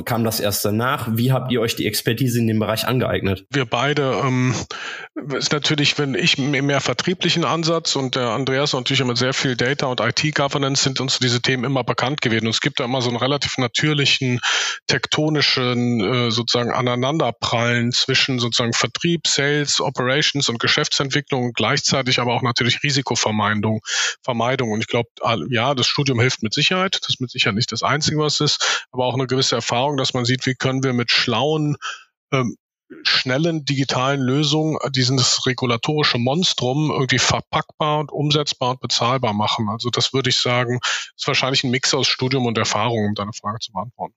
Kam 0.06 0.24
das 0.24 0.40
erst 0.40 0.64
danach? 0.64 1.10
Wie 1.12 1.34
habt 1.34 1.52
ihr 1.52 1.60
euch 1.60 1.76
die 1.76 1.86
Expertise 1.86 2.40
in 2.40 2.48
dem 2.48 2.60
Bereich 2.60 2.88
angeeignet? 2.88 3.46
Wir 3.52 3.66
beide 3.66 4.22
ähm, 4.24 4.56
ist 5.36 5.52
natürlich, 5.52 6.00
wenn 6.00 6.16
ich 6.16 6.38
mehr 6.38 6.80
vertrieblichen 6.80 7.44
Ansatz 7.44 7.98
und 7.98 8.16
der 8.16 8.30
Andreas 8.30 8.72
natürlich 8.72 9.02
immer 9.02 9.18
sehr 9.18 9.34
viel 9.34 9.58
Data 9.58 9.88
und 9.88 10.00
IT-Governance 10.00 10.84
sind 10.84 11.02
uns 11.02 11.20
diese 11.20 11.42
Themen 11.42 11.65
immer 11.66 11.84
bekannt 11.84 12.22
gewesen. 12.22 12.46
Und 12.46 12.54
es 12.54 12.62
gibt 12.62 12.80
da 12.80 12.86
immer 12.86 13.02
so 13.02 13.10
einen 13.10 13.18
relativ 13.18 13.58
natürlichen 13.58 14.40
tektonischen 14.88 16.02
äh, 16.02 16.32
sozusagen 16.32 16.72
Aneinanderprallen 16.72 17.92
zwischen 17.92 18.40
sozusagen 18.40 18.74
Vertrieb, 18.74 19.28
Sales, 19.28 19.82
Operations 19.82 20.50
und 20.50 20.60
Geschäftsentwicklung 20.60 21.52
gleichzeitig 21.54 22.20
aber 22.20 22.34
auch 22.34 22.42
natürlich 22.42 22.84
Risikovermeidung. 22.84 23.82
Vermeidung. 24.24 24.72
Und 24.72 24.82
ich 24.82 24.88
glaube, 24.88 25.10
ja, 25.50 25.74
das 25.74 25.88
Studium 25.88 26.20
hilft 26.20 26.44
mit 26.44 26.54
Sicherheit. 26.54 26.98
Das 27.02 27.10
ist 27.10 27.22
mit 27.22 27.32
Sicherheit 27.32 27.56
nicht 27.56 27.72
das 27.72 27.84
Einzige, 27.84 28.18
was 28.18 28.40
ist, 28.40 28.88
aber 28.92 29.06
auch 29.06 29.16
eine 29.16 29.28
gewisse 29.28 29.56
Erfahrung, 29.56 29.98
dass 29.98 30.14
man 30.14 30.26
sieht, 30.26 30.46
wie 30.46 30.56
können 30.56 30.84
wir 30.84 30.94
mit 30.94 31.12
schlauen 31.12 31.78
ähm, 32.32 32.58
schnellen 33.04 33.66
digitalen 33.66 34.22
Lösungen 34.22 34.78
dieses 34.92 35.46
regulatorische 35.46 36.18
Monstrum 36.18 36.92
irgendwie 36.92 37.20
verpackbar 37.20 38.00
und 38.00 38.12
umsetzbar 38.12 38.72
und 38.72 38.82
bezahlbar 38.82 39.34
machen. 39.34 39.70
Also 39.70 39.90
das 39.90 40.14
würde 40.14 40.30
ich 40.30 40.40
sagen, 40.40 40.80
ist 41.16 41.28
wahrscheinlich 41.28 41.64
ein 41.64 41.72
Mix 41.72 41.94
aus 41.94 42.08
Studium 42.08 42.46
und 42.46 42.58
Erfahrung, 42.58 43.06
um 43.06 43.16
deine 43.16 43.34
Frage 43.34 43.60
zu 43.60 43.72
beantworten. 43.72 44.16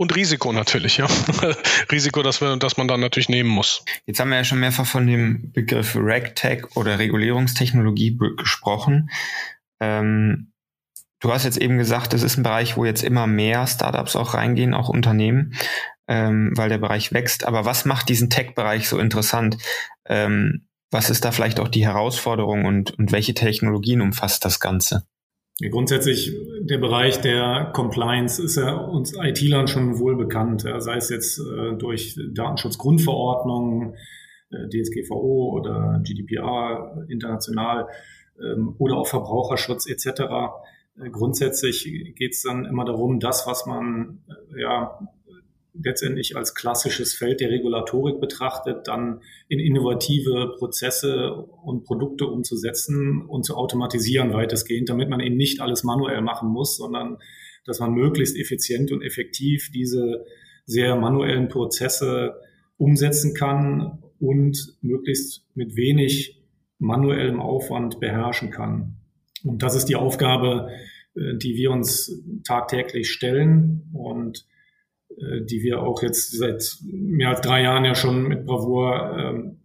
Und 0.00 0.16
Risiko 0.16 0.50
natürlich, 0.50 0.96
ja. 0.96 1.06
Risiko, 1.92 2.22
dass, 2.22 2.40
wir, 2.40 2.56
dass 2.56 2.78
man 2.78 2.88
dann 2.88 3.00
natürlich 3.00 3.28
nehmen 3.28 3.50
muss. 3.50 3.84
Jetzt 4.06 4.18
haben 4.18 4.30
wir 4.30 4.38
ja 4.38 4.44
schon 4.44 4.60
mehrfach 4.60 4.86
von 4.86 5.06
dem 5.06 5.52
Begriff 5.52 5.94
RegTech 5.94 6.74
oder 6.74 6.98
Regulierungstechnologie 6.98 8.18
gesprochen. 8.38 9.10
Ähm, 9.78 10.52
du 11.20 11.30
hast 11.30 11.44
jetzt 11.44 11.58
eben 11.58 11.76
gesagt, 11.76 12.14
das 12.14 12.22
ist 12.22 12.38
ein 12.38 12.42
Bereich, 12.42 12.78
wo 12.78 12.86
jetzt 12.86 13.04
immer 13.04 13.26
mehr 13.26 13.66
Startups 13.66 14.16
auch 14.16 14.32
reingehen, 14.32 14.72
auch 14.72 14.88
Unternehmen, 14.88 15.54
ähm, 16.10 16.50
weil 16.56 16.68
der 16.68 16.78
Bereich 16.78 17.12
wächst. 17.12 17.46
Aber 17.46 17.64
was 17.64 17.84
macht 17.84 18.08
diesen 18.08 18.28
Tech-Bereich 18.28 18.88
so 18.88 18.98
interessant? 18.98 19.56
Ähm, 20.06 20.66
was 20.90 21.08
ist 21.08 21.24
da 21.24 21.30
vielleicht 21.30 21.60
auch 21.60 21.68
die 21.68 21.86
Herausforderung 21.86 22.64
und, 22.64 22.98
und 22.98 23.12
welche 23.12 23.32
Technologien 23.32 24.00
umfasst 24.00 24.44
das 24.44 24.58
Ganze? 24.58 25.04
Grundsätzlich 25.70 26.34
der 26.62 26.78
Bereich 26.78 27.20
der 27.20 27.70
Compliance 27.74 28.42
ist 28.42 28.56
ja 28.56 28.74
uns 28.74 29.14
IT-Lern 29.14 29.68
schon 29.68 30.00
wohl 30.00 30.16
bekannt, 30.16 30.64
sei 30.78 30.96
es 30.96 31.10
jetzt 31.10 31.38
äh, 31.38 31.76
durch 31.76 32.18
Datenschutzgrundverordnungen, 32.34 33.94
äh, 34.50 34.68
DSGVO 34.68 35.52
oder 35.52 36.00
GDPR 36.02 37.04
international 37.08 37.86
ähm, 38.42 38.74
oder 38.78 38.96
auch 38.96 39.06
Verbraucherschutz 39.06 39.86
etc. 39.86 40.22
Äh, 40.98 41.10
grundsätzlich 41.10 41.84
geht 42.16 42.32
es 42.32 42.42
dann 42.42 42.64
immer 42.64 42.84
darum, 42.86 43.20
das, 43.20 43.46
was 43.46 43.66
man 43.66 44.24
ja 44.58 44.98
letztendlich 45.74 46.36
als 46.36 46.54
klassisches 46.54 47.14
Feld 47.14 47.40
der 47.40 47.50
Regulatorik 47.50 48.20
betrachtet, 48.20 48.86
dann 48.86 49.20
in 49.48 49.60
innovative 49.60 50.54
Prozesse 50.58 51.32
und 51.34 51.84
Produkte 51.84 52.26
umzusetzen 52.26 53.22
und 53.22 53.44
zu 53.44 53.56
automatisieren 53.56 54.32
weitestgehend, 54.32 54.88
damit 54.88 55.08
man 55.08 55.20
eben 55.20 55.36
nicht 55.36 55.60
alles 55.60 55.84
manuell 55.84 56.20
machen 56.22 56.48
muss, 56.48 56.76
sondern 56.76 57.18
dass 57.64 57.80
man 57.80 57.92
möglichst 57.92 58.36
effizient 58.36 58.90
und 58.90 59.02
effektiv 59.02 59.70
diese 59.72 60.24
sehr 60.66 60.96
manuellen 60.96 61.48
Prozesse 61.48 62.40
umsetzen 62.76 63.34
kann 63.34 64.02
und 64.18 64.76
möglichst 64.80 65.46
mit 65.54 65.76
wenig 65.76 66.42
manuellem 66.78 67.40
Aufwand 67.40 68.00
beherrschen 68.00 68.50
kann. 68.50 68.96
Und 69.44 69.62
das 69.62 69.74
ist 69.74 69.86
die 69.86 69.96
Aufgabe, 69.96 70.70
äh, 71.14 71.36
die 71.36 71.54
wir 71.56 71.70
uns 71.70 72.22
tagtäglich 72.44 73.10
stellen. 73.10 73.90
Und 73.92 74.46
die 75.16 75.62
wir 75.62 75.82
auch 75.82 76.02
jetzt 76.02 76.38
seit 76.38 76.78
mehr 76.82 77.30
als 77.30 77.40
drei 77.40 77.62
Jahren 77.62 77.84
ja 77.84 77.94
schon 77.94 78.22
mit 78.28 78.46
Bravour 78.46 79.16
ähm, 79.18 79.58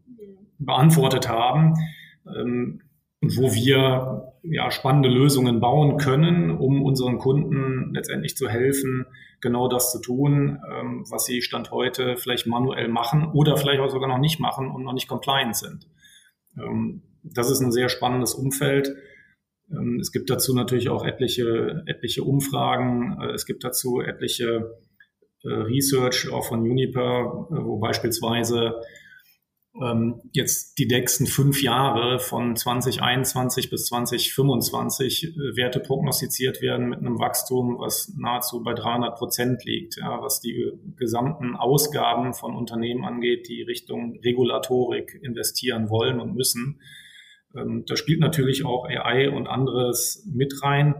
beantwortet 0.57 1.29
haben 1.29 1.75
ähm, 2.25 2.81
wo 3.21 3.53
wir 3.53 4.33
ja 4.43 4.69
spannende 4.71 5.09
Lösungen 5.09 5.59
bauen 5.59 5.97
können, 5.97 6.51
um 6.51 6.83
unseren 6.83 7.17
Kunden 7.17 7.93
letztendlich 7.93 8.35
zu 8.35 8.47
helfen, 8.47 9.05
genau 9.41 9.67
das 9.67 9.91
zu 9.91 9.99
tun, 9.99 10.59
ähm, 10.71 11.05
was 11.09 11.25
sie 11.25 11.41
Stand 11.41 11.71
heute 11.71 12.17
vielleicht 12.17 12.45
manuell 12.45 12.87
machen 12.87 13.31
oder 13.33 13.57
vielleicht 13.57 13.79
auch 13.79 13.89
sogar 13.89 14.07
noch 14.07 14.19
nicht 14.19 14.39
machen 14.39 14.69
und 14.69 14.83
noch 14.83 14.93
nicht 14.93 15.07
compliant 15.07 15.55
sind. 15.55 15.87
Ähm, 16.57 17.01
das 17.23 17.49
ist 17.49 17.61
ein 17.61 17.71
sehr 17.71 17.89
spannendes 17.89 18.35
Umfeld. 18.35 18.93
Ähm, 19.71 19.99
es 19.99 20.11
gibt 20.11 20.29
dazu 20.29 20.53
natürlich 20.53 20.89
auch 20.89 21.03
etliche, 21.03 21.83
etliche 21.87 22.23
Umfragen. 22.23 23.17
Äh, 23.19 23.31
es 23.31 23.45
gibt 23.47 23.63
dazu 23.63 24.01
etliche 24.01 24.45
äh, 24.45 24.84
Research 25.49 26.29
auch 26.31 26.45
von 26.45 26.61
Uniper, 26.61 27.47
äh, 27.51 27.55
wo 27.63 27.77
beispielsweise 27.77 28.81
ähm, 29.81 30.21
jetzt 30.31 30.77
die 30.79 30.85
nächsten 30.85 31.27
fünf 31.27 31.61
Jahre 31.61 32.19
von 32.19 32.55
2021 32.55 33.69
bis 33.69 33.87
2025 33.87 35.23
äh, 35.23 35.55
Werte 35.57 35.79
prognostiziert 35.79 36.61
werden 36.61 36.89
mit 36.89 36.99
einem 36.99 37.19
Wachstum, 37.19 37.77
was 37.79 38.13
nahezu 38.17 38.63
bei 38.63 38.73
300 38.73 39.17
Prozent 39.17 39.65
liegt, 39.65 39.97
ja, 39.97 40.21
was 40.21 40.39
die 40.39 40.71
gesamten 40.95 41.55
Ausgaben 41.55 42.33
von 42.33 42.55
Unternehmen 42.55 43.03
angeht, 43.03 43.49
die 43.49 43.63
Richtung 43.63 44.17
Regulatorik 44.23 45.19
investieren 45.21 45.89
wollen 45.89 46.19
und 46.19 46.35
müssen. 46.35 46.81
Ähm, 47.55 47.83
da 47.85 47.97
spielt 47.97 48.21
natürlich 48.21 48.65
auch 48.65 48.85
AI 48.85 49.29
und 49.29 49.47
anderes 49.47 50.25
mit 50.33 50.63
rein. 50.63 50.95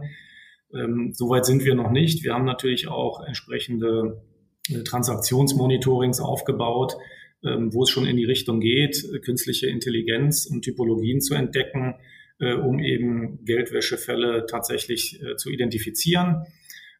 Ähm, 0.74 1.12
Soweit 1.14 1.46
sind 1.46 1.64
wir 1.64 1.74
noch 1.74 1.90
nicht. 1.90 2.24
Wir 2.24 2.34
haben 2.34 2.44
natürlich 2.44 2.88
auch 2.88 3.22
entsprechende 3.26 4.22
äh, 4.22 4.35
Transaktionsmonitorings 4.84 6.20
aufgebaut, 6.20 6.96
ähm, 7.44 7.72
wo 7.72 7.82
es 7.82 7.90
schon 7.90 8.06
in 8.06 8.16
die 8.16 8.24
Richtung 8.24 8.60
geht, 8.60 9.04
äh, 9.12 9.18
künstliche 9.18 9.68
Intelligenz 9.68 10.46
und 10.46 10.62
Typologien 10.62 11.20
zu 11.20 11.34
entdecken, 11.34 11.94
äh, 12.38 12.54
um 12.54 12.78
eben 12.80 13.44
Geldwäschefälle 13.44 14.46
tatsächlich 14.46 15.20
zu 15.36 15.50
identifizieren. 15.50 16.46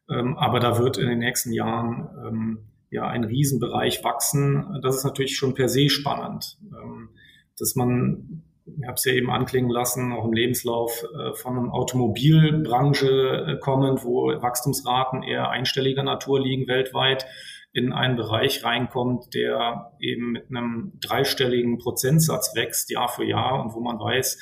Ähm, 0.09 0.37
aber 0.37 0.59
da 0.59 0.77
wird 0.79 0.97
in 0.97 1.07
den 1.07 1.19
nächsten 1.19 1.51
Jahren 1.51 2.07
ähm, 2.25 2.59
ja 2.89 3.07
ein 3.07 3.23
Riesenbereich 3.23 4.03
wachsen. 4.03 4.79
Das 4.81 4.97
ist 4.97 5.03
natürlich 5.03 5.35
schon 5.35 5.53
per 5.53 5.67
se 5.67 5.89
spannend, 5.89 6.57
dass 7.59 7.75
man 7.75 8.43
ich 8.65 8.85
habe 8.85 8.95
es 8.95 9.05
ja 9.05 9.13
eben 9.13 9.29
anklingen 9.29 9.69
lassen, 9.69 10.11
auch 10.11 10.25
im 10.25 10.33
Lebenslauf 10.33 11.05
von 11.35 11.57
einer 11.57 11.73
Automobilbranche 11.73 13.59
kommen, 13.61 14.03
wo 14.03 14.27
Wachstumsraten 14.41 15.23
eher 15.23 15.49
einstelliger 15.49 16.03
Natur 16.03 16.41
liegen 16.41 16.67
weltweit, 16.67 17.25
in 17.77 17.93
einen 17.93 18.15
Bereich 18.15 18.63
reinkommt, 18.63 19.35
der 19.35 19.91
eben 19.99 20.31
mit 20.31 20.49
einem 20.49 20.93
dreistelligen 20.99 21.77
Prozentsatz 21.77 22.55
wächst 22.55 22.89
Jahr 22.89 23.07
für 23.07 23.23
Jahr. 23.23 23.63
Und 23.63 23.75
wo 23.75 23.79
man 23.79 23.99
weiß, 23.99 24.39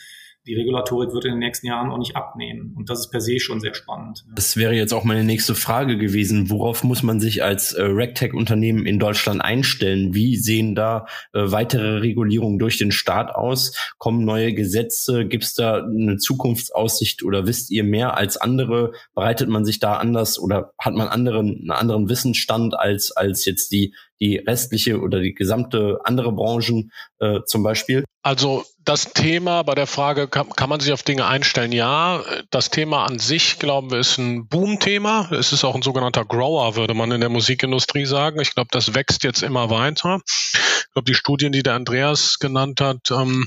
die 0.47 0.55
Regulatorik 0.55 1.11
wird 1.13 1.25
in 1.25 1.31
den 1.31 1.39
nächsten 1.39 1.67
Jahren 1.67 1.91
auch 1.91 1.97
nicht 1.97 2.15
abnehmen. 2.15 2.73
Und 2.77 2.89
das 2.89 2.99
ist 2.99 3.09
per 3.09 3.21
se 3.21 3.39
schon 3.39 3.59
sehr 3.59 3.73
spannend. 3.73 4.25
Das 4.35 4.57
wäre 4.57 4.73
jetzt 4.73 4.93
auch 4.93 5.03
meine 5.03 5.23
nächste 5.23 5.55
Frage 5.55 5.97
gewesen. 5.97 6.49
Worauf 6.49 6.83
muss 6.83 7.01
man 7.01 7.19
sich 7.19 7.43
als 7.43 7.73
äh, 7.73 7.83
RegTech-Unternehmen 7.83 8.85
in 8.85 8.99
Deutschland 8.99 9.41
einstellen? 9.41 10.13
Wie 10.13 10.35
sehen 10.35 10.75
da 10.75 11.07
äh, 11.33 11.51
weitere 11.51 11.97
Regulierungen 11.97 12.59
durch 12.59 12.77
den 12.77 12.91
Staat 12.91 13.33
aus? 13.33 13.75
Kommen 13.97 14.23
neue 14.23 14.53
Gesetze? 14.53 15.25
Gibt 15.25 15.45
es 15.45 15.55
da 15.55 15.83
eine 15.83 16.17
Zukunftsaussicht 16.17 17.23
oder 17.23 17.47
wisst 17.47 17.71
ihr 17.71 17.83
mehr 17.83 18.15
als 18.15 18.37
andere? 18.37 18.91
Bereitet 19.15 19.49
man 19.49 19.65
sich 19.65 19.79
da 19.79 19.97
anders 19.97 20.37
oder 20.37 20.73
hat 20.77 20.93
man 20.93 21.07
anderen, 21.07 21.61
einen 21.61 21.71
anderen 21.71 22.09
Wissensstand 22.09 22.77
als, 22.77 23.11
als 23.11 23.45
jetzt 23.45 23.71
die 23.71 23.93
die 24.19 24.37
restliche 24.37 24.99
oder 24.99 25.19
die 25.19 25.33
gesamte 25.33 25.99
andere 26.03 26.31
Branchen 26.31 26.91
äh, 27.19 27.39
zum 27.45 27.63
Beispiel? 27.63 28.05
Also 28.21 28.65
das 28.83 29.13
Thema 29.13 29.63
bei 29.63 29.75
der 29.75 29.87
Frage, 29.87 30.27
kann, 30.27 30.49
kann 30.49 30.69
man 30.69 30.79
sich 30.79 30.93
auf 30.93 31.03
Dinge 31.03 31.27
einstellen? 31.27 31.71
Ja, 31.71 32.23
das 32.49 32.69
Thema 32.69 33.05
an 33.05 33.19
sich, 33.19 33.59
glauben 33.59 33.91
wir, 33.91 33.99
ist 33.99 34.17
ein 34.17 34.47
Boom-Thema. 34.47 35.29
Es 35.31 35.51
ist 35.51 35.63
auch 35.63 35.75
ein 35.75 35.81
sogenannter 35.81 36.25
Grower, 36.25 36.75
würde 36.75 36.93
man 36.93 37.11
in 37.11 37.21
der 37.21 37.29
Musikindustrie 37.29 38.05
sagen. 38.05 38.39
Ich 38.41 38.55
glaube, 38.55 38.69
das 38.71 38.95
wächst 38.95 39.23
jetzt 39.23 39.43
immer 39.43 39.69
weiter. 39.69 40.21
Ich 40.25 40.91
glaube, 40.93 41.05
die 41.05 41.15
Studien, 41.15 41.51
die 41.51 41.63
der 41.63 41.73
Andreas 41.73 42.39
genannt 42.39 42.81
hat, 42.81 43.11
ähm, 43.11 43.45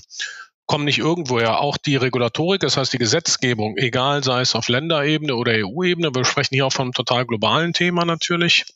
kommen 0.68 0.84
nicht 0.84 0.98
irgendwoher. 0.98 1.60
Auch 1.60 1.76
die 1.76 1.96
Regulatorik, 1.96 2.60
das 2.60 2.76
heißt 2.76 2.92
die 2.92 2.98
Gesetzgebung, 2.98 3.76
egal 3.78 4.22
sei 4.22 4.42
es 4.42 4.54
auf 4.54 4.68
Länderebene 4.68 5.34
oder 5.34 5.52
EU-Ebene, 5.52 6.14
wir 6.14 6.24
sprechen 6.24 6.54
hier 6.54 6.66
auch 6.66 6.72
von 6.72 6.86
einem 6.86 6.92
total 6.92 7.26
globalen 7.26 7.72
Thema 7.72 8.04
natürlich, 8.04 8.66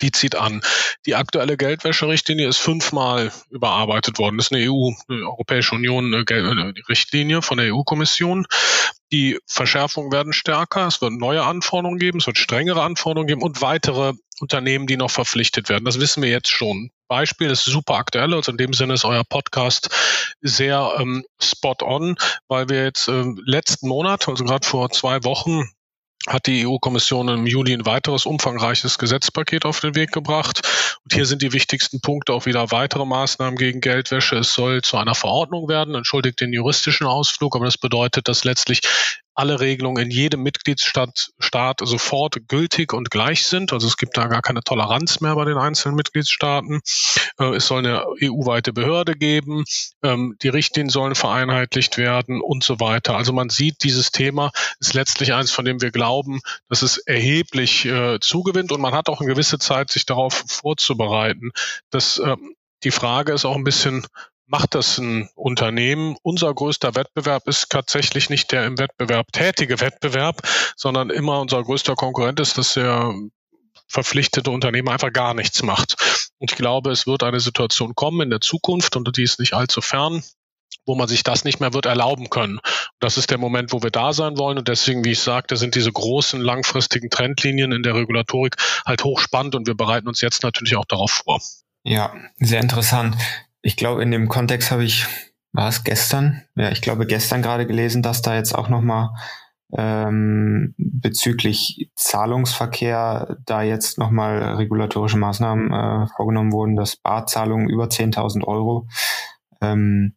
die 0.00 0.12
zieht 0.12 0.36
an. 0.36 0.62
Die 1.06 1.14
aktuelle 1.14 1.56
Geldwäscherichtlinie 1.56 2.48
ist 2.48 2.58
fünfmal 2.58 3.32
überarbeitet 3.50 4.18
worden. 4.18 4.36
Das 4.36 4.46
ist 4.46 4.52
eine 4.52 4.70
EU, 4.70 4.90
eine 5.08 5.24
Europäische 5.26 5.74
Union 5.74 6.14
eine 6.14 6.24
äh, 6.28 6.82
Richtlinie 6.88 7.42
von 7.42 7.58
der 7.58 7.74
EU-Kommission. 7.74 8.46
Die 9.12 9.38
Verschärfungen 9.46 10.12
werden 10.12 10.32
stärker. 10.32 10.86
Es 10.86 11.00
wird 11.00 11.12
neue 11.12 11.44
Anforderungen 11.44 11.98
geben. 11.98 12.18
Es 12.18 12.26
wird 12.26 12.38
strengere 12.38 12.82
Anforderungen 12.82 13.28
geben 13.28 13.42
und 13.42 13.62
weitere 13.62 14.14
Unternehmen, 14.40 14.86
die 14.86 14.96
noch 14.96 15.10
verpflichtet 15.10 15.68
werden. 15.68 15.84
Das 15.84 16.00
wissen 16.00 16.22
wir 16.22 16.30
jetzt 16.30 16.50
schon. 16.50 16.90
Beispiel 17.06 17.50
ist 17.50 17.64
super 17.64 17.94
aktuell, 17.94 18.34
also 18.34 18.50
in 18.50 18.58
dem 18.58 18.72
Sinne 18.72 18.94
ist 18.94 19.04
euer 19.04 19.24
Podcast 19.24 19.90
sehr 20.40 20.94
ähm, 20.98 21.24
spot 21.40 21.76
on, 21.82 22.16
weil 22.48 22.68
wir 22.68 22.82
jetzt 22.84 23.08
ähm, 23.08 23.40
letzten 23.44 23.88
Monat, 23.88 24.26
also 24.26 24.44
gerade 24.44 24.66
vor 24.66 24.90
zwei 24.90 25.22
Wochen, 25.22 25.64
hat 26.26 26.46
die 26.46 26.66
EU-Kommission 26.66 27.28
im 27.28 27.46
Juli 27.46 27.74
ein 27.74 27.86
weiteres 27.86 28.24
umfangreiches 28.24 28.98
Gesetzpaket 28.98 29.64
auf 29.64 29.80
den 29.80 29.94
Weg 29.94 30.12
gebracht. 30.12 30.62
Und 31.04 31.12
hier 31.12 31.26
sind 31.26 31.42
die 31.42 31.52
wichtigsten 31.52 32.00
Punkte 32.00 32.32
auch 32.32 32.46
wieder 32.46 32.70
weitere 32.70 33.04
Maßnahmen 33.04 33.56
gegen 33.56 33.80
Geldwäsche. 33.80 34.36
Es 34.36 34.54
soll 34.54 34.80
zu 34.82 34.96
einer 34.96 35.14
Verordnung 35.14 35.68
werden, 35.68 35.94
entschuldigt 35.94 36.40
den 36.40 36.52
juristischen 36.52 37.06
Ausflug, 37.06 37.56
aber 37.56 37.66
das 37.66 37.76
bedeutet, 37.76 38.28
dass 38.28 38.44
letztlich 38.44 38.80
alle 39.34 39.60
Regelungen 39.60 40.04
in 40.04 40.10
jedem 40.10 40.42
Mitgliedsstaat 40.42 41.30
Staat 41.38 41.80
sofort 41.82 42.36
gültig 42.48 42.92
und 42.92 43.10
gleich 43.10 43.46
sind. 43.46 43.72
Also 43.72 43.86
es 43.86 43.96
gibt 43.96 44.16
da 44.16 44.26
gar 44.26 44.42
keine 44.42 44.62
Toleranz 44.62 45.20
mehr 45.20 45.34
bei 45.34 45.44
den 45.44 45.56
einzelnen 45.56 45.96
Mitgliedstaaten. 45.96 46.80
Äh, 47.38 47.56
es 47.56 47.66
soll 47.66 47.80
eine 47.80 48.04
EU-weite 48.22 48.72
Behörde 48.72 49.14
geben. 49.14 49.64
Ähm, 50.02 50.36
die 50.42 50.48
Richtlinien 50.48 50.90
sollen 50.90 51.14
vereinheitlicht 51.14 51.98
werden 51.98 52.40
und 52.40 52.64
so 52.64 52.80
weiter. 52.80 53.16
Also 53.16 53.32
man 53.32 53.50
sieht, 53.50 53.82
dieses 53.82 54.10
Thema 54.10 54.50
ist 54.80 54.94
letztlich 54.94 55.32
eins, 55.32 55.50
von 55.50 55.64
dem 55.64 55.80
wir 55.80 55.90
glauben, 55.90 56.40
dass 56.68 56.82
es 56.82 56.98
erheblich 56.98 57.84
äh, 57.86 58.18
zugewinnt 58.20 58.72
und 58.72 58.80
man 58.80 58.94
hat 58.94 59.08
auch 59.08 59.20
eine 59.20 59.28
gewisse 59.30 59.58
Zeit, 59.58 59.90
sich 59.90 60.06
darauf 60.06 60.44
vorzubereiten. 60.48 61.50
Das, 61.90 62.18
äh, 62.18 62.36
die 62.84 62.90
Frage 62.90 63.32
ist 63.32 63.44
auch 63.44 63.56
ein 63.56 63.64
bisschen, 63.64 64.06
macht 64.46 64.74
das 64.74 64.98
ein 64.98 65.28
Unternehmen. 65.34 66.16
Unser 66.22 66.52
größter 66.52 66.94
Wettbewerb 66.94 67.48
ist 67.48 67.70
tatsächlich 67.70 68.30
nicht 68.30 68.52
der 68.52 68.66
im 68.66 68.78
Wettbewerb 68.78 69.32
tätige 69.32 69.80
Wettbewerb, 69.80 70.42
sondern 70.76 71.10
immer 71.10 71.40
unser 71.40 71.62
größter 71.62 71.94
Konkurrent 71.94 72.40
ist, 72.40 72.58
dass 72.58 72.74
der 72.74 73.14
verpflichtete 73.88 74.50
Unternehmen 74.50 74.88
einfach 74.88 75.12
gar 75.12 75.34
nichts 75.34 75.62
macht. 75.62 75.96
Und 76.38 76.50
ich 76.50 76.56
glaube, 76.56 76.90
es 76.90 77.06
wird 77.06 77.22
eine 77.22 77.40
Situation 77.40 77.94
kommen 77.94 78.22
in 78.22 78.30
der 78.30 78.40
Zukunft, 78.40 78.96
und 78.96 79.16
die 79.16 79.22
ist 79.22 79.38
nicht 79.38 79.54
allzu 79.54 79.80
fern, 79.80 80.22
wo 80.86 80.94
man 80.94 81.08
sich 81.08 81.22
das 81.22 81.44
nicht 81.44 81.60
mehr 81.60 81.72
wird 81.72 81.86
erlauben 81.86 82.28
können. 82.28 82.60
Das 83.00 83.16
ist 83.16 83.30
der 83.30 83.38
Moment, 83.38 83.72
wo 83.72 83.82
wir 83.82 83.90
da 83.90 84.12
sein 84.12 84.36
wollen. 84.36 84.58
Und 84.58 84.68
deswegen, 84.68 85.04
wie 85.04 85.12
ich 85.12 85.20
sagte, 85.20 85.56
sind 85.56 85.74
diese 85.74 85.92
großen 85.92 86.40
langfristigen 86.40 87.08
Trendlinien 87.08 87.72
in 87.72 87.82
der 87.82 87.94
Regulatorik 87.94 88.56
halt 88.84 89.04
hochspannend 89.04 89.54
und 89.54 89.66
wir 89.66 89.74
bereiten 89.74 90.08
uns 90.08 90.20
jetzt 90.20 90.42
natürlich 90.42 90.76
auch 90.76 90.84
darauf 90.84 91.10
vor. 91.10 91.40
Ja, 91.84 92.14
sehr 92.38 92.60
interessant. 92.60 93.16
Ich 93.66 93.78
glaube, 93.78 94.02
in 94.02 94.10
dem 94.10 94.28
Kontext 94.28 94.70
habe 94.70 94.84
ich, 94.84 95.06
war 95.52 95.68
es 95.68 95.84
gestern? 95.84 96.42
Ja, 96.54 96.70
ich 96.70 96.82
glaube 96.82 97.06
gestern 97.06 97.40
gerade 97.40 97.66
gelesen, 97.66 98.02
dass 98.02 98.20
da 98.20 98.34
jetzt 98.34 98.54
auch 98.54 98.68
nochmal 98.68 99.08
ähm, 99.74 100.74
bezüglich 100.76 101.90
Zahlungsverkehr 101.96 103.38
da 103.46 103.62
jetzt 103.62 103.96
nochmal 103.96 104.56
regulatorische 104.56 105.16
Maßnahmen 105.16 105.72
äh, 105.72 106.06
vorgenommen 106.14 106.52
wurden, 106.52 106.76
dass 106.76 106.96
Barzahlungen 106.96 107.70
über 107.70 107.86
10.000 107.86 108.44
Euro 108.44 108.86
ähm, 109.62 110.14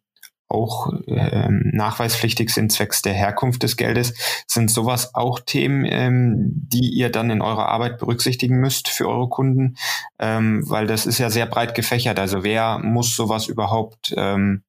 auch 0.48 0.92
ähm, 1.06 1.70
nachweispflichtig 1.72 2.50
sind 2.50 2.72
zwecks 2.72 3.02
der 3.02 3.12
Herkunft 3.12 3.62
des 3.62 3.76
Geldes. 3.76 4.14
Sind 4.46 4.70
sowas 4.70 5.14
auch 5.14 5.40
Themen, 5.40 5.84
ähm, 5.86 6.52
die 6.54 6.88
ihr 6.88 7.10
dann 7.10 7.30
in 7.30 7.42
eurer 7.42 7.68
Arbeit 7.68 7.98
berücksichtigen 7.98 8.58
müsst 8.58 8.88
für 8.88 9.08
eure 9.08 9.28
Kunden? 9.28 9.76
Ähm, 10.18 10.62
weil 10.68 10.86
das 10.86 11.06
ist 11.06 11.18
ja 11.18 11.30
sehr 11.30 11.46
breit 11.46 11.74
gefächert. 11.74 12.18
Also 12.18 12.44
wer 12.44 12.78
muss 12.78 13.14
sowas 13.14 13.46
überhaupt 13.46 14.14
ähm, 14.16 14.62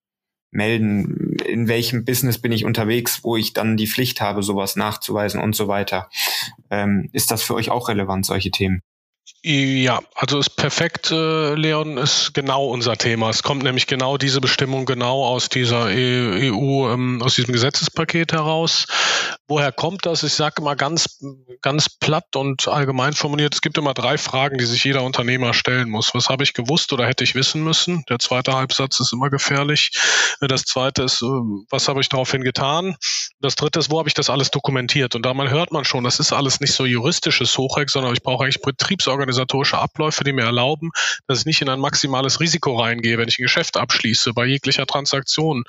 melden? 0.51 1.37
In 1.45 1.67
welchem 1.69 2.03
Business 2.03 2.39
bin 2.39 2.51
ich 2.51 2.65
unterwegs, 2.65 3.23
wo 3.23 3.37
ich 3.37 3.53
dann 3.53 3.77
die 3.77 3.87
Pflicht 3.87 4.19
habe, 4.19 4.43
sowas 4.43 4.75
nachzuweisen 4.75 5.41
und 5.41 5.55
so 5.55 5.67
weiter? 5.67 6.09
Ähm, 6.69 7.09
ist 7.13 7.31
das 7.31 7.41
für 7.41 7.55
euch 7.55 7.69
auch 7.69 7.87
relevant, 7.87 8.25
solche 8.25 8.51
Themen? 8.51 8.81
Ja, 9.41 10.01
also 10.15 10.37
ist 10.37 10.57
perfekt, 10.57 11.11
äh, 11.11 11.53
Leon, 11.53 11.97
ist 11.97 12.33
genau 12.33 12.65
unser 12.67 12.97
Thema. 12.97 13.29
Es 13.29 13.41
kommt 13.41 13.63
nämlich 13.63 13.87
genau 13.87 14.17
diese 14.17 14.41
Bestimmung 14.41 14.85
genau 14.85 15.23
aus 15.23 15.47
dieser 15.47 15.85
EU, 15.85 15.89
e 15.89 16.47
ähm, 16.93 17.21
aus 17.21 17.35
diesem 17.35 17.53
Gesetzespaket 17.53 18.33
heraus. 18.33 18.85
Woher 19.47 19.71
kommt 19.71 20.05
das? 20.05 20.23
Ich 20.23 20.33
sage 20.33 20.55
immer 20.61 20.75
ganz, 20.75 21.23
ganz 21.61 21.89
platt 21.89 22.35
und 22.35 22.67
allgemein 22.67 23.13
formuliert, 23.13 23.53
es 23.53 23.61
gibt 23.61 23.77
immer 23.77 23.93
drei 23.93 24.17
Fragen, 24.17 24.57
die 24.57 24.65
sich 24.65 24.83
jeder 24.83 25.03
Unternehmer 25.03 25.53
stellen 25.53 25.89
muss. 25.89 26.13
Was 26.13 26.27
habe 26.27 26.43
ich 26.43 26.53
gewusst 26.53 26.91
oder 26.91 27.07
hätte 27.07 27.23
ich 27.23 27.33
wissen 27.33 27.63
müssen? 27.63 28.03
Der 28.09 28.19
zweite 28.19 28.53
Halbsatz 28.53 28.99
ist 28.99 29.13
immer 29.13 29.29
gefährlich. 29.29 29.91
Das 30.41 30.63
zweite 30.63 31.03
ist, 31.03 31.21
äh, 31.21 31.27
was 31.69 31.87
habe 31.87 32.01
ich 32.01 32.09
daraufhin 32.09 32.43
getan? 32.43 32.97
Das 33.39 33.55
dritte 33.55 33.79
ist, 33.79 33.89
wo 33.89 33.99
habe 33.99 34.09
ich 34.09 34.15
das 34.15 34.29
alles 34.29 34.51
dokumentiert? 34.51 35.15
Und 35.15 35.25
da 35.25 35.33
hört 35.33 35.71
man 35.71 35.85
schon, 35.85 36.03
das 36.03 36.19
ist 36.19 36.33
alles 36.33 36.59
nicht 36.59 36.73
so 36.73 36.85
juristisches 36.85 37.57
Hochreck, 37.57 37.89
sondern 37.89 38.11
ich 38.13 38.21
brauche 38.21 38.43
eigentlich 38.43 38.61
Betriebsorganisation 38.61 39.18
organisatorische 39.19 39.77
Abläufe, 39.77 40.23
die 40.23 40.33
mir 40.33 40.45
erlauben, 40.45 40.91
dass 41.27 41.39
ich 41.39 41.45
nicht 41.45 41.61
in 41.61 41.69
ein 41.69 41.79
maximales 41.79 42.39
Risiko 42.39 42.79
reingehe, 42.79 43.17
wenn 43.17 43.27
ich 43.27 43.39
ein 43.39 43.43
Geschäft 43.43 43.77
abschließe, 43.77 44.33
bei 44.33 44.45
jeglicher 44.45 44.85
Transaktion. 44.85 45.63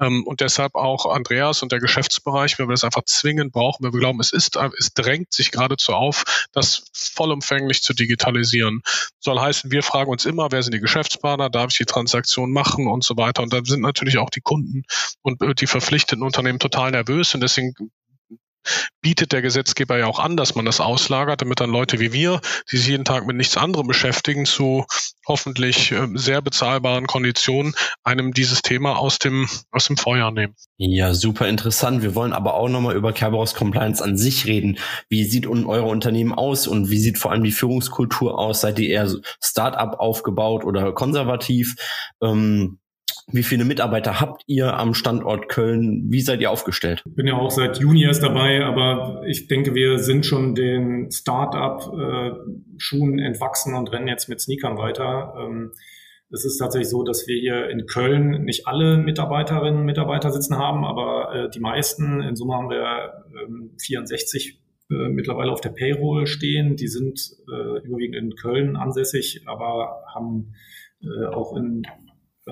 Ähm, 0.00 0.24
und 0.26 0.40
deshalb 0.40 0.74
auch 0.74 1.06
Andreas 1.06 1.62
und 1.62 1.72
der 1.72 1.80
Geschäftsbereich, 1.80 2.58
wenn 2.58 2.68
wir 2.68 2.74
das 2.74 2.84
einfach 2.84 3.04
zwingend 3.04 3.52
brauchen, 3.52 3.84
weil 3.84 3.92
wir 3.92 4.00
glauben, 4.00 4.20
es 4.20 4.32
ist, 4.32 4.56
es 4.78 4.92
drängt 4.94 5.32
sich 5.32 5.50
geradezu 5.50 5.92
auf, 5.92 6.24
das 6.52 6.84
vollumfänglich 6.92 7.82
zu 7.82 7.94
digitalisieren. 7.94 8.82
Soll 9.20 9.40
heißen, 9.40 9.70
wir 9.70 9.82
fragen 9.82 10.10
uns 10.10 10.24
immer, 10.24 10.48
wer 10.50 10.62
sind 10.62 10.74
die 10.74 10.80
Geschäftspartner, 10.80 11.50
darf 11.50 11.70
ich 11.70 11.78
die 11.78 11.84
Transaktion 11.84 12.52
machen 12.52 12.86
und 12.86 13.04
so 13.04 13.16
weiter. 13.16 13.42
Und 13.42 13.52
da 13.52 13.60
sind 13.64 13.80
natürlich 13.80 14.18
auch 14.18 14.30
die 14.30 14.40
Kunden 14.40 14.82
und 15.22 15.42
äh, 15.42 15.54
die 15.54 15.66
verpflichteten 15.66 16.22
Unternehmen 16.22 16.58
total 16.58 16.90
nervös 16.90 17.34
und 17.34 17.40
deswegen 17.40 17.74
bietet 19.00 19.32
der 19.32 19.42
Gesetzgeber 19.42 19.98
ja 19.98 20.06
auch 20.06 20.18
an, 20.18 20.36
dass 20.36 20.54
man 20.54 20.64
das 20.64 20.80
auslagert, 20.80 21.42
damit 21.42 21.60
dann 21.60 21.70
Leute 21.70 22.00
wie 22.00 22.12
wir, 22.12 22.40
die 22.70 22.76
sich 22.76 22.88
jeden 22.88 23.04
Tag 23.04 23.26
mit 23.26 23.36
nichts 23.36 23.56
anderem 23.56 23.86
beschäftigen, 23.86 24.46
zu 24.46 24.84
hoffentlich 25.26 25.92
äh, 25.92 26.08
sehr 26.14 26.40
bezahlbaren 26.40 27.06
Konditionen 27.06 27.74
einem 28.04 28.32
dieses 28.32 28.62
Thema 28.62 28.98
aus 28.98 29.18
dem, 29.18 29.48
aus 29.70 29.86
dem 29.86 29.96
Feuer 29.96 30.30
nehmen. 30.30 30.54
Ja, 30.76 31.14
super 31.14 31.48
interessant. 31.48 32.02
Wir 32.02 32.14
wollen 32.14 32.32
aber 32.32 32.54
auch 32.54 32.68
nochmal 32.68 32.96
über 32.96 33.12
Kerberos 33.12 33.54
Compliance 33.54 34.02
an 34.02 34.16
sich 34.16 34.46
reden. 34.46 34.78
Wie 35.08 35.24
sieht 35.24 35.46
euer 35.46 35.86
Unternehmen 35.86 36.32
aus 36.32 36.66
und 36.66 36.90
wie 36.90 36.98
sieht 36.98 37.18
vor 37.18 37.32
allem 37.32 37.44
die 37.44 37.52
Führungskultur 37.52 38.38
aus? 38.38 38.60
Seid 38.60 38.78
ihr 38.78 38.88
eher 38.88 39.10
Start-up 39.42 39.98
aufgebaut 39.98 40.64
oder 40.64 40.92
konservativ? 40.92 41.76
Ähm, 42.22 42.78
wie 43.32 43.42
viele 43.42 43.64
Mitarbeiter 43.64 44.20
habt 44.20 44.42
ihr 44.46 44.78
am 44.78 44.94
Standort 44.94 45.48
Köln? 45.48 46.04
Wie 46.08 46.20
seid 46.20 46.40
ihr 46.40 46.50
aufgestellt? 46.50 47.02
Ich 47.06 47.14
bin 47.14 47.26
ja 47.26 47.34
auch 47.34 47.50
seit 47.50 47.78
Juni 47.78 48.04
erst 48.04 48.22
dabei, 48.22 48.64
aber 48.64 49.22
ich 49.26 49.48
denke, 49.48 49.74
wir 49.74 49.98
sind 49.98 50.24
schon 50.24 50.54
den 50.54 51.10
Start-up-Schuhen 51.10 53.18
entwachsen 53.18 53.74
und 53.74 53.92
rennen 53.92 54.06
jetzt 54.06 54.28
mit 54.28 54.40
Sneakern 54.40 54.78
weiter. 54.78 55.34
Ähm, 55.40 55.72
es 56.30 56.44
ist 56.44 56.58
tatsächlich 56.58 56.88
so, 56.88 57.02
dass 57.02 57.26
wir 57.26 57.38
hier 57.38 57.68
in 57.68 57.86
Köln 57.86 58.44
nicht 58.44 58.66
alle 58.66 58.96
Mitarbeiterinnen 58.96 59.80
und 59.80 59.86
Mitarbeiter 59.86 60.30
sitzen 60.30 60.56
haben, 60.56 60.84
aber 60.84 61.34
äh, 61.34 61.50
die 61.50 61.60
meisten. 61.60 62.20
In 62.20 62.36
Summe 62.36 62.54
haben 62.54 62.70
wir 62.70 63.24
64 63.80 64.60
ähm, 64.90 64.96
äh, 64.96 65.08
mittlerweile 65.08 65.50
auf 65.50 65.60
der 65.60 65.70
Payroll 65.70 66.28
stehen. 66.28 66.76
Die 66.76 66.88
sind 66.88 67.20
äh, 67.48 67.84
überwiegend 67.84 68.16
in 68.16 68.36
Köln 68.36 68.76
ansässig, 68.76 69.42
aber 69.46 70.04
haben 70.14 70.54
auch 71.30 71.56
in 71.56 71.82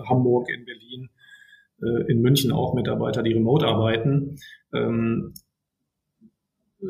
Hamburg, 0.09 0.49
in 0.49 0.65
Berlin, 0.65 1.11
äh, 1.83 2.11
in 2.11 2.21
München 2.21 2.53
auch 2.53 2.75
Mitarbeiter, 2.75 3.23
die 3.23 3.33
remote 3.33 3.67
arbeiten. 3.67 4.39
Ähm, 4.73 5.35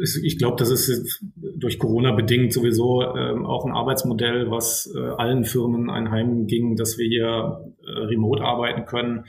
ich 0.02 0.38
glaube, 0.38 0.56
das 0.58 0.70
ist 0.70 1.22
durch 1.36 1.78
Corona 1.78 2.12
bedingt 2.12 2.52
sowieso 2.52 3.02
ähm, 3.02 3.46
auch 3.46 3.64
ein 3.64 3.72
Arbeitsmodell, 3.72 4.50
was 4.50 4.92
äh, 4.94 4.98
allen 4.98 5.44
Firmen 5.44 5.88
einheimging, 5.88 6.76
dass 6.76 6.98
wir 6.98 7.06
hier 7.06 7.72
äh, 7.86 7.90
remote 7.90 8.42
arbeiten 8.42 8.86
können. 8.86 9.24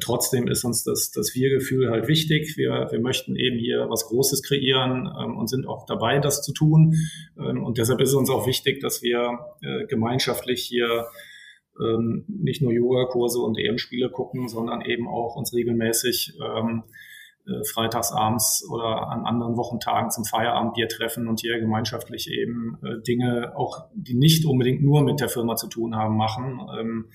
Trotzdem 0.00 0.48
ist 0.48 0.64
uns 0.64 0.82
das, 0.82 1.10
das 1.10 1.34
Wir-Gefühl 1.34 1.90
halt 1.90 2.08
wichtig. 2.08 2.56
Wir, 2.56 2.88
wir 2.90 3.00
möchten 3.00 3.36
eben 3.36 3.58
hier 3.58 3.84
was 3.90 4.06
Großes 4.06 4.42
kreieren 4.42 5.06
ähm, 5.06 5.36
und 5.36 5.50
sind 5.50 5.66
auch 5.66 5.84
dabei, 5.84 6.20
das 6.20 6.40
zu 6.40 6.54
tun. 6.54 6.94
und 7.36 7.76
deshalb 7.76 8.00
ist 8.00 8.08
es 8.08 8.14
uns 8.14 8.30
auch 8.30 8.46
wichtig, 8.46 8.80
dass 8.80 9.02
wir 9.02 9.40
gemeinschaftlich 9.88 10.62
hier 10.62 11.04
ähm, 11.80 12.24
nicht 12.28 12.62
nur 12.62 12.72
Yoga-Kurse 12.72 13.40
und 13.40 13.58
EM-Spiele 13.58 14.10
gucken, 14.10 14.48
sondern 14.48 14.80
eben 14.82 15.08
auch 15.08 15.36
uns 15.36 15.52
regelmäßig 15.52 16.38
ähm, 16.40 16.84
äh, 17.46 17.64
freitagsabends 17.64 18.66
oder 18.70 19.08
an 19.08 19.26
anderen 19.26 19.56
Wochentagen 19.56 20.10
zum 20.10 20.24
Feierabendbier 20.24 20.88
treffen 20.88 21.28
und 21.28 21.40
hier 21.40 21.58
gemeinschaftlich 21.60 22.30
eben 22.30 22.78
äh, 22.82 23.02
Dinge, 23.02 23.52
auch 23.56 23.86
die 23.94 24.14
nicht 24.14 24.46
unbedingt 24.46 24.82
nur 24.82 25.02
mit 25.02 25.20
der 25.20 25.28
Firma 25.28 25.56
zu 25.56 25.68
tun 25.68 25.94
haben, 25.94 26.16
machen. 26.16 26.60
Ähm, 26.78 27.10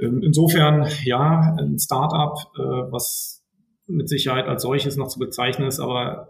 ähm 0.00 0.22
insofern, 0.22 0.88
ja, 1.04 1.54
ein 1.58 1.78
Startup, 1.78 2.38
äh, 2.56 2.92
was 2.92 3.44
mit 3.86 4.08
Sicherheit 4.08 4.46
als 4.46 4.62
solches 4.62 4.96
noch 4.96 5.08
zu 5.08 5.18
bezeichnen 5.18 5.68
ist, 5.68 5.80
aber 5.80 6.28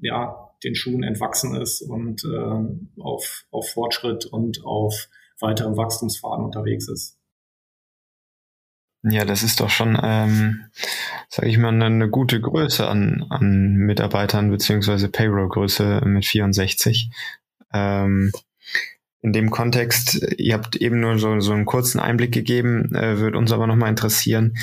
ja, 0.00 0.50
den 0.64 0.74
Schuhen 0.74 1.02
entwachsen 1.02 1.54
ist 1.54 1.82
und 1.82 2.24
äh, 2.24 3.00
auf, 3.00 3.44
auf 3.50 3.70
Fortschritt 3.70 4.26
und 4.26 4.64
auf 4.64 5.08
weiteren 5.40 5.76
Wachstumsfaden 5.76 6.44
unterwegs 6.44 6.88
ist. 6.88 7.18
Ja, 9.08 9.24
das 9.24 9.44
ist 9.44 9.60
doch 9.60 9.70
schon, 9.70 9.98
ähm, 10.02 10.64
sage 11.28 11.48
ich 11.48 11.58
mal, 11.58 11.68
eine, 11.68 11.84
eine, 11.84 12.10
gute 12.10 12.40
Größe 12.40 12.88
an, 12.88 13.24
an 13.30 13.74
Mitarbeitern 13.76 14.50
beziehungsweise 14.50 15.08
Payroll-Größe 15.08 16.02
mit 16.04 16.26
64. 16.26 17.10
Ähm, 17.72 18.32
in 19.20 19.32
dem 19.32 19.50
Kontext, 19.50 20.26
ihr 20.38 20.54
habt 20.54 20.76
eben 20.76 21.00
nur 21.00 21.18
so, 21.18 21.38
so 21.40 21.52
einen 21.52 21.66
kurzen 21.66 22.00
Einblick 22.00 22.32
gegeben, 22.32 22.94
äh, 22.94 23.18
würde 23.18 23.38
uns 23.38 23.52
aber 23.52 23.66
nochmal 23.68 23.90
interessieren, 23.90 24.56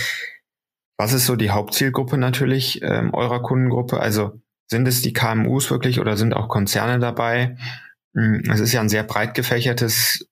was 0.98 1.14
ist 1.14 1.26
so 1.26 1.36
die 1.36 1.52
Hauptzielgruppe 1.52 2.18
natürlich 2.18 2.82
ähm, 2.82 3.14
eurer 3.14 3.42
Kundengruppe? 3.42 4.00
Also 4.00 4.42
sind 4.68 4.88
es 4.88 5.02
die 5.02 5.14
KMUs 5.14 5.72
wirklich 5.72 6.00
oder 6.00 6.18
sind 6.18 6.34
auch 6.34 6.50
Konzerne 6.50 7.00
dabei? 7.00 7.58
Hm, 8.14 8.44
es 8.52 8.60
ist 8.60 8.74
ja 8.74 8.82
ein 8.82 8.90
sehr 8.90 9.04
breit 9.04 9.34
gefächertes 9.34 10.28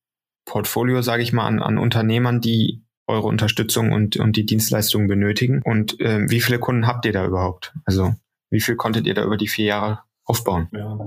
Portfolio, 0.46 1.02
sage 1.02 1.24
ich 1.24 1.34
mal, 1.34 1.46
an, 1.46 1.62
an 1.62 1.78
Unternehmern, 1.78 2.42
die 2.42 2.84
eure 3.08 3.28
Unterstützung 3.28 3.92
und, 3.92 4.18
und 4.18 4.36
die 4.38 4.46
Dienstleistungen 4.46 5.08
benötigen? 5.08 5.62
Und 5.64 5.98
ähm, 6.00 6.30
wie 6.30 6.42
viele 6.42 6.60
Kunden 6.60 6.88
habt 6.88 7.06
ihr 7.06 7.12
da 7.12 7.26
überhaupt? 7.26 7.74
Also 7.86 8.14
Wie 8.50 8.62
viel 8.62 8.76
konntet 8.76 9.08
ihr 9.08 9.14
da 9.14 9.24
über 9.24 9.38
die 9.38 9.48
vier 9.48 9.66
Jahre 9.66 10.00
aufbauen? 10.26 10.68
Ja, 10.74 10.98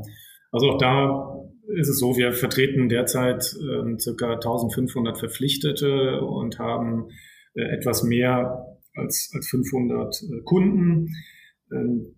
also 0.53 0.71
auch 0.71 0.79
da 0.79 1.45
ist 1.77 1.89
es 1.89 1.99
so, 1.99 2.17
wir 2.17 2.33
vertreten 2.33 2.89
derzeit 2.89 3.43
äh, 3.55 3.99
circa 3.99 4.35
1500 4.35 5.19
Verpflichtete 5.19 6.21
und 6.21 6.59
haben 6.59 7.09
äh, 7.55 7.63
etwas 7.77 8.03
mehr 8.03 8.67
als, 8.95 9.31
als 9.35 9.49
500 9.49 10.15
äh, 10.15 10.43
Kunden. 10.45 11.09
Ähm, 11.73 12.15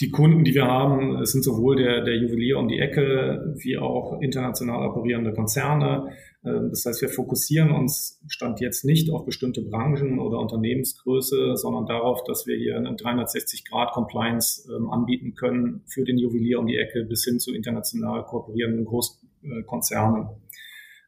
die 0.00 0.10
Kunden, 0.10 0.42
die 0.44 0.54
wir 0.54 0.64
haben, 0.64 1.24
sind 1.24 1.44
sowohl 1.44 1.76
der, 1.76 2.02
der 2.02 2.16
Juwelier 2.16 2.58
um 2.58 2.68
die 2.68 2.80
Ecke 2.80 3.54
wie 3.62 3.78
auch 3.78 4.20
international 4.20 4.88
operierende 4.88 5.32
Konzerne. 5.32 6.08
Ähm, 6.44 6.70
das 6.70 6.84
heißt, 6.84 7.02
wir 7.02 7.08
fokussieren 7.08 7.70
uns 7.70 8.20
Stand 8.28 8.60
jetzt 8.60 8.84
nicht 8.84 9.10
auf 9.10 9.24
bestimmte 9.24 9.62
Branchen 9.62 10.18
oder 10.18 10.38
Unternehmensgröße, 10.38 11.56
sondern 11.56 11.86
darauf, 11.86 12.24
dass 12.24 12.46
wir 12.46 12.56
hier 12.56 12.76
eine 12.76 12.90
360-Grad-Compliance 12.90 14.68
ähm, 14.74 14.90
anbieten 14.90 15.34
können 15.34 15.82
für 15.86 16.04
den 16.04 16.18
Juwelier 16.18 16.58
um 16.58 16.66
die 16.66 16.76
Ecke 16.76 17.04
bis 17.04 17.24
hin 17.24 17.40
zu 17.40 17.54
international 17.54 18.24
kooperierenden 18.24 18.84
Großkonzernen. 18.84 20.28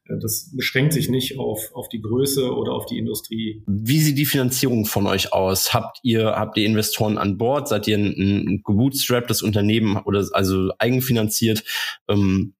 Äh, 0.08 0.18
das 0.20 0.52
beschränkt 0.54 0.94
sich 0.94 1.08
nicht 1.08 1.38
auf, 1.38 1.70
auf 1.74 1.88
die 1.88 2.00
Größe 2.00 2.54
oder 2.54 2.72
auf 2.72 2.86
die 2.86 2.98
Industrie. 2.98 3.62
Wie 3.66 3.98
sieht 3.98 4.18
die 4.18 4.26
Finanzierung 4.26 4.86
von 4.86 5.06
euch 5.06 5.32
aus? 5.32 5.74
Habt 5.74 5.98
ihr, 6.02 6.26
habt 6.26 6.56
ihr 6.56 6.66
Investoren 6.66 7.18
an 7.18 7.36
Bord? 7.36 7.68
Seid 7.68 7.86
ihr 7.88 7.98
ein, 7.98 8.14
ein 8.16 8.62
gebootstrapptes 8.64 9.42
Unternehmen 9.42 9.96
oder 9.98 10.26
also 10.32 10.70
eigenfinanziert? 10.78 11.64
Ähm, 12.08 12.54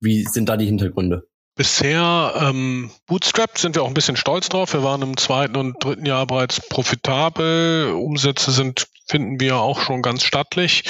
wie 0.00 0.24
sind 0.24 0.48
da 0.48 0.56
die 0.56 0.66
Hintergründe? 0.66 1.29
Bisher 1.56 2.34
ähm, 2.36 2.90
bootstrapped 3.06 3.58
sind 3.58 3.74
wir 3.74 3.82
auch 3.82 3.88
ein 3.88 3.94
bisschen 3.94 4.16
stolz 4.16 4.48
drauf. 4.48 4.72
Wir 4.72 4.82
waren 4.82 5.02
im 5.02 5.16
zweiten 5.16 5.56
und 5.56 5.82
dritten 5.84 6.06
Jahr 6.06 6.26
bereits 6.26 6.66
profitabel. 6.68 7.92
Umsätze 7.92 8.50
sind, 8.50 8.88
finden 9.10 9.40
wir 9.40 9.56
auch 9.56 9.80
schon 9.80 10.02
ganz 10.02 10.22
stattlich. 10.22 10.84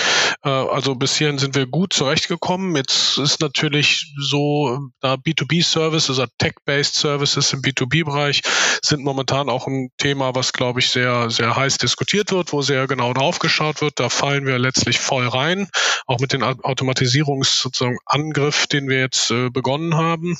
Äh, 0.44 0.50
also 0.50 0.94
bis 0.94 1.16
hierhin 1.16 1.38
sind 1.38 1.54
wir 1.54 1.64
gut 1.66 1.94
zurechtgekommen. 1.94 2.76
Jetzt 2.76 3.16
ist 3.18 3.40
natürlich 3.40 4.12
so, 4.18 4.78
da 5.00 5.14
B2B-Services, 5.14 6.10
also 6.10 6.26
Tech-Based 6.38 6.94
Services 6.94 7.52
im 7.52 7.62
B2B-Bereich 7.62 8.42
sind 8.82 9.02
momentan 9.02 9.48
auch 9.48 9.66
ein 9.66 9.90
Thema, 9.96 10.34
was, 10.34 10.52
glaube 10.52 10.80
ich, 10.80 10.90
sehr, 10.90 11.30
sehr 11.30 11.56
heiß 11.56 11.78
diskutiert 11.78 12.30
wird, 12.30 12.52
wo 12.52 12.60
sehr 12.62 12.86
genau 12.86 13.14
drauf 13.14 13.38
geschaut 13.38 13.80
wird. 13.80 13.98
Da 13.98 14.10
fallen 14.10 14.44
wir 14.46 14.58
letztlich 14.58 14.98
voll 14.98 15.26
rein, 15.26 15.70
auch 16.06 16.18
mit 16.18 16.34
dem 16.34 16.42
Automatisierungsangriff, 16.42 18.66
den 18.66 18.86
wir 18.88 19.00
jetzt 19.00 19.30
äh, 19.30 19.48
begonnen 19.48 19.96
haben. 19.96 20.36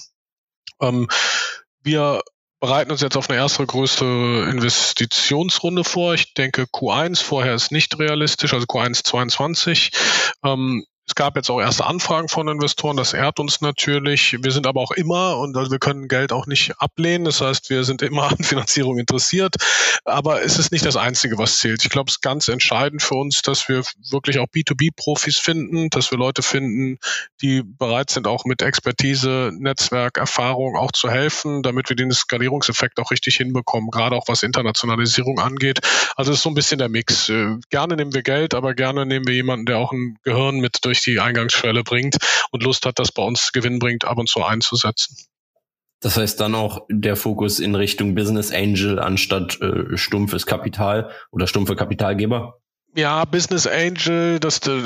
Ähm, 0.81 1.09
wir 1.83 2.21
bereiten 2.61 2.91
uns 2.91 3.01
jetzt 3.01 3.17
auf 3.17 3.29
eine 3.31 3.39
erste 3.39 3.67
größte 3.67 4.05
Investitionsrunde 4.05 5.83
vor. 5.83 6.15
Ich 6.15 6.35
denke 6.35 6.65
Q1 6.65 7.23
vorher 7.23 7.55
ist 7.55 7.73
nicht 7.73 7.99
realistisch, 7.99 8.53
also 8.53 8.67
Q1 8.67 9.03
22. 9.03 9.91
Ähm, 10.45 10.85
es 11.11 11.17
gab 11.17 11.35
jetzt 11.35 11.51
auch 11.51 11.61
erste 11.61 11.87
Anfragen 11.87 12.29
von 12.29 12.47
Investoren, 12.47 12.97
das 12.97 13.15
ehrt 13.15 13.41
uns 13.41 13.61
natürlich. 13.61 14.37
Wir 14.41 14.53
sind 14.53 14.69
aber 14.69 14.81
auch 14.81 14.93
immer 14.93 15.39
und 15.39 15.57
also 15.57 15.73
wir 15.73 15.81
können 15.81 16.07
Geld 16.07 16.31
auch 16.31 16.47
nicht 16.47 16.79
ablehnen. 16.79 17.25
Das 17.25 17.41
heißt, 17.41 17.69
wir 17.69 17.83
sind 17.83 18.01
immer 18.01 18.23
an 18.31 18.39
Finanzierung 18.39 18.97
interessiert. 18.97 19.57
Aber 20.05 20.43
es 20.43 20.57
ist 20.57 20.71
nicht 20.71 20.87
das 20.87 20.97
Einzige, 20.97 21.37
was 21.37 21.59
zählt. 21.59 21.83
Ich 21.85 21.91
glaube, 21.91 22.11
es 22.11 22.17
ist 22.19 22.23
ganz 22.23 22.47
entscheidend 22.47 23.03
für 23.03 23.17
uns, 23.17 23.43
dass 23.43 23.69
wir 23.69 23.83
wirklich 24.09 24.39
auch 24.39 24.47
B2B-Profis 24.47 25.37
finden, 25.37 25.91
dass 25.91 26.13
wir 26.13 26.19
Leute 26.19 26.43
finden, 26.43 26.99
die 27.43 27.65
bereit 27.65 28.11
sind, 28.11 28.29
auch 28.29 28.45
mit 28.45 28.63
Expertise, 28.63 29.51
Netzwerk, 29.53 30.17
Erfahrung 30.17 30.77
auch 30.77 30.93
zu 30.93 31.11
helfen, 31.11 31.65
damit 31.65 31.89
wir 31.89 31.97
den 31.97 32.13
Skalierungseffekt 32.13 33.01
auch 33.01 33.11
richtig 33.11 33.37
hinbekommen, 33.37 33.91
gerade 33.91 34.15
auch 34.15 34.29
was 34.29 34.45
Internationalisierung 34.45 35.41
angeht. 35.41 35.81
Also 36.15 36.31
es 36.31 36.39
ist 36.39 36.45
so 36.45 36.51
ein 36.51 36.55
bisschen 36.55 36.79
der 36.79 36.89
Mix. 36.89 37.29
Äh, 37.29 37.57
gerne 37.71 37.97
nehmen 37.97 38.15
wir 38.15 38.23
Geld, 38.23 38.55
aber 38.55 38.75
gerne 38.75 39.07
nehmen 39.07 39.27
wir 39.27 39.35
jemanden, 39.35 39.67
der 39.67 39.79
auch 39.79 39.91
ein 39.91 40.17
Gehirn 40.23 40.61
mit 40.61 40.79
durch 40.85 41.00
durch 41.01 41.17
die 41.17 41.21
Eingangsschwelle 41.21 41.83
bringt 41.83 42.17
und 42.51 42.63
Lust 42.63 42.87
hat, 42.87 42.99
das 42.99 43.13
bei 43.13 43.23
uns 43.23 43.53
Gewinn 43.53 43.79
bringt, 43.79 44.05
ab 44.05 44.19
und 44.19 44.29
zu 44.29 44.43
einzusetzen. 44.45 45.17
Das 46.03 46.17
heißt 46.17 46.41
dann 46.41 46.55
auch 46.55 46.87
der 46.89 47.17
Fokus 47.17 47.59
in 47.59 47.75
Richtung 47.75 48.15
Business 48.15 48.53
Angel 48.53 48.99
anstatt 48.99 49.61
äh, 49.61 49.97
stumpfes 49.97 50.47
Kapital 50.47 51.11
oder 51.31 51.47
stumpfe 51.47 51.77
Kapitalgeber? 51.77 52.60
Ja, 52.97 53.25
Business 53.25 53.69
Angel, 53.69 54.41
das, 54.41 54.59
äh, 54.67 54.83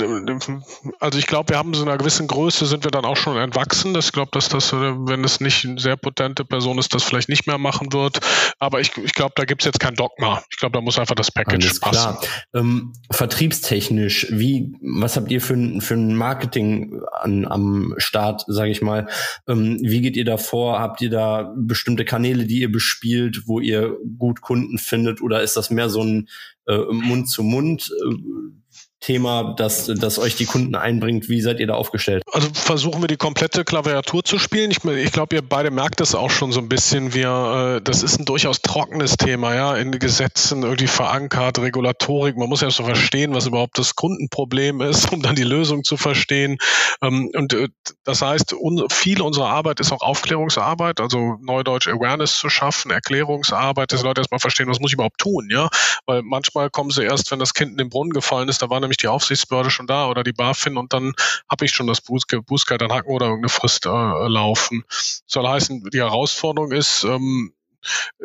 also 1.00 1.18
ich 1.18 1.26
glaube, 1.26 1.50
wir 1.50 1.58
haben 1.58 1.72
so 1.72 1.82
einer 1.82 1.96
gewissen 1.96 2.26
Größe 2.26 2.66
sind 2.66 2.84
wir 2.84 2.90
dann 2.90 3.06
auch 3.06 3.16
schon 3.16 3.38
entwachsen. 3.38 3.96
Ich 3.96 4.12
glaube, 4.12 4.30
dass 4.32 4.50
das, 4.50 4.74
äh, 4.74 4.76
wenn 4.76 5.24
es 5.24 5.40
nicht 5.40 5.64
eine 5.64 5.80
sehr 5.80 5.96
potente 5.96 6.44
Person 6.44 6.76
ist, 6.76 6.92
das 6.92 7.02
vielleicht 7.02 7.30
nicht 7.30 7.46
mehr 7.46 7.56
machen 7.56 7.94
wird. 7.94 8.20
Aber 8.58 8.80
ich, 8.80 8.94
ich 8.98 9.14
glaube, 9.14 9.32
da 9.36 9.46
gibt's 9.46 9.64
jetzt 9.64 9.80
kein 9.80 9.94
Dogma. 9.94 10.42
Ich 10.50 10.58
glaube, 10.58 10.74
da 10.74 10.82
muss 10.82 10.98
einfach 10.98 11.14
das 11.14 11.30
Package 11.30 11.64
Alles 11.64 11.80
passen. 11.80 12.18
Klar. 12.18 12.20
Ähm, 12.52 12.92
vertriebstechnisch, 13.10 14.26
wie, 14.30 14.74
was 14.82 15.16
habt 15.16 15.30
ihr 15.30 15.40
für 15.40 15.54
ein, 15.54 15.80
für 15.80 15.94
ein 15.94 16.14
Marketing 16.14 17.00
an, 17.10 17.46
am 17.46 17.94
Start, 17.96 18.44
sage 18.46 18.70
ich 18.70 18.82
mal? 18.82 19.08
Ähm, 19.48 19.78
wie 19.80 20.02
geht 20.02 20.18
ihr 20.18 20.26
da 20.26 20.36
vor? 20.36 20.78
Habt 20.78 21.00
ihr 21.00 21.10
da 21.10 21.54
bestimmte 21.56 22.04
Kanäle, 22.04 22.44
die 22.44 22.60
ihr 22.60 22.70
bespielt, 22.70 23.44
wo 23.46 23.60
ihr 23.60 23.96
gut 24.18 24.42
Kunden 24.42 24.76
findet? 24.76 25.22
Oder 25.22 25.40
ist 25.40 25.56
das 25.56 25.70
mehr 25.70 25.88
so 25.88 26.02
ein 26.02 26.28
äh, 26.66 26.78
Mund 26.78 27.28
zu 27.28 27.42
Mund 27.42 27.90
äh, 28.02 28.63
Thema, 29.04 29.52
das, 29.54 29.86
das 29.86 30.18
euch 30.18 30.34
die 30.34 30.46
Kunden 30.46 30.74
einbringt. 30.74 31.28
Wie 31.28 31.42
seid 31.42 31.60
ihr 31.60 31.66
da 31.66 31.74
aufgestellt? 31.74 32.22
Also 32.32 32.48
versuchen 32.54 33.02
wir 33.02 33.06
die 33.06 33.18
komplette 33.18 33.62
Klaviatur 33.62 34.24
zu 34.24 34.38
spielen. 34.38 34.70
Ich, 34.70 34.82
ich 34.82 35.12
glaube, 35.12 35.36
ihr 35.36 35.42
beide 35.42 35.70
merkt 35.70 36.00
das 36.00 36.14
auch 36.14 36.30
schon 36.30 36.52
so 36.52 36.60
ein 36.60 36.70
bisschen. 36.70 37.12
Wir, 37.12 37.76
äh, 37.76 37.82
das 37.82 38.02
ist 38.02 38.18
ein 38.18 38.24
durchaus 38.24 38.62
trockenes 38.62 39.18
Thema, 39.18 39.54
ja, 39.54 39.76
in 39.76 39.92
Gesetzen 39.98 40.62
irgendwie 40.62 40.86
verankert, 40.86 41.58
Regulatorik. 41.58 42.38
Man 42.38 42.48
muss 42.48 42.62
ja 42.62 42.70
so 42.70 42.84
verstehen, 42.84 43.34
was 43.34 43.46
überhaupt 43.46 43.76
das 43.76 43.94
Kundenproblem 43.94 44.80
ist, 44.80 45.12
um 45.12 45.20
dann 45.20 45.34
die 45.34 45.44
Lösung 45.44 45.84
zu 45.84 45.98
verstehen. 45.98 46.56
Ähm, 47.02 47.30
und 47.34 47.52
äh, 47.52 47.68
das 48.04 48.22
heißt, 48.22 48.54
un, 48.54 48.88
viel 48.88 49.20
unserer 49.20 49.48
Arbeit 49.50 49.80
ist 49.80 49.92
auch 49.92 50.00
Aufklärungsarbeit, 50.00 51.00
also 51.00 51.36
Neudeutsch 51.42 51.88
Awareness 51.88 52.38
zu 52.38 52.48
schaffen, 52.48 52.90
Erklärungsarbeit, 52.90 53.92
dass 53.92 54.02
Leute 54.02 54.22
erstmal 54.22 54.40
verstehen, 54.40 54.68
was 54.68 54.80
muss 54.80 54.92
ich 54.92 54.94
überhaupt 54.94 55.18
tun, 55.18 55.48
ja. 55.50 55.68
Weil 56.06 56.22
manchmal 56.22 56.70
kommen 56.70 56.90
sie 56.90 57.04
erst, 57.04 57.30
wenn 57.30 57.38
das 57.38 57.52
Kind 57.52 57.72
in 57.72 57.76
den 57.76 57.90
Brunnen 57.90 58.14
gefallen 58.14 58.48
ist, 58.48 58.62
da 58.62 58.70
war 58.70 58.80
nämlich 58.80 58.93
nämlich 58.94 58.98
die 58.98 59.08
Aufsichtsbehörde 59.08 59.70
schon 59.70 59.86
da 59.86 60.08
oder 60.08 60.22
die 60.22 60.32
BaFin 60.32 60.76
und 60.76 60.92
dann 60.92 61.14
habe 61.50 61.64
ich 61.64 61.72
schon 61.72 61.86
das 61.86 62.00
Bußgeld 62.00 62.82
an 62.82 62.92
Hacken 62.92 63.10
oder 63.10 63.26
irgendeine 63.26 63.48
Frist 63.48 63.86
äh, 63.86 63.88
laufen. 63.88 64.84
Soll 65.26 65.46
heißen, 65.46 65.84
die 65.92 65.98
Herausforderung 65.98 66.72
ist, 66.72 67.04
ähm, 67.04 67.52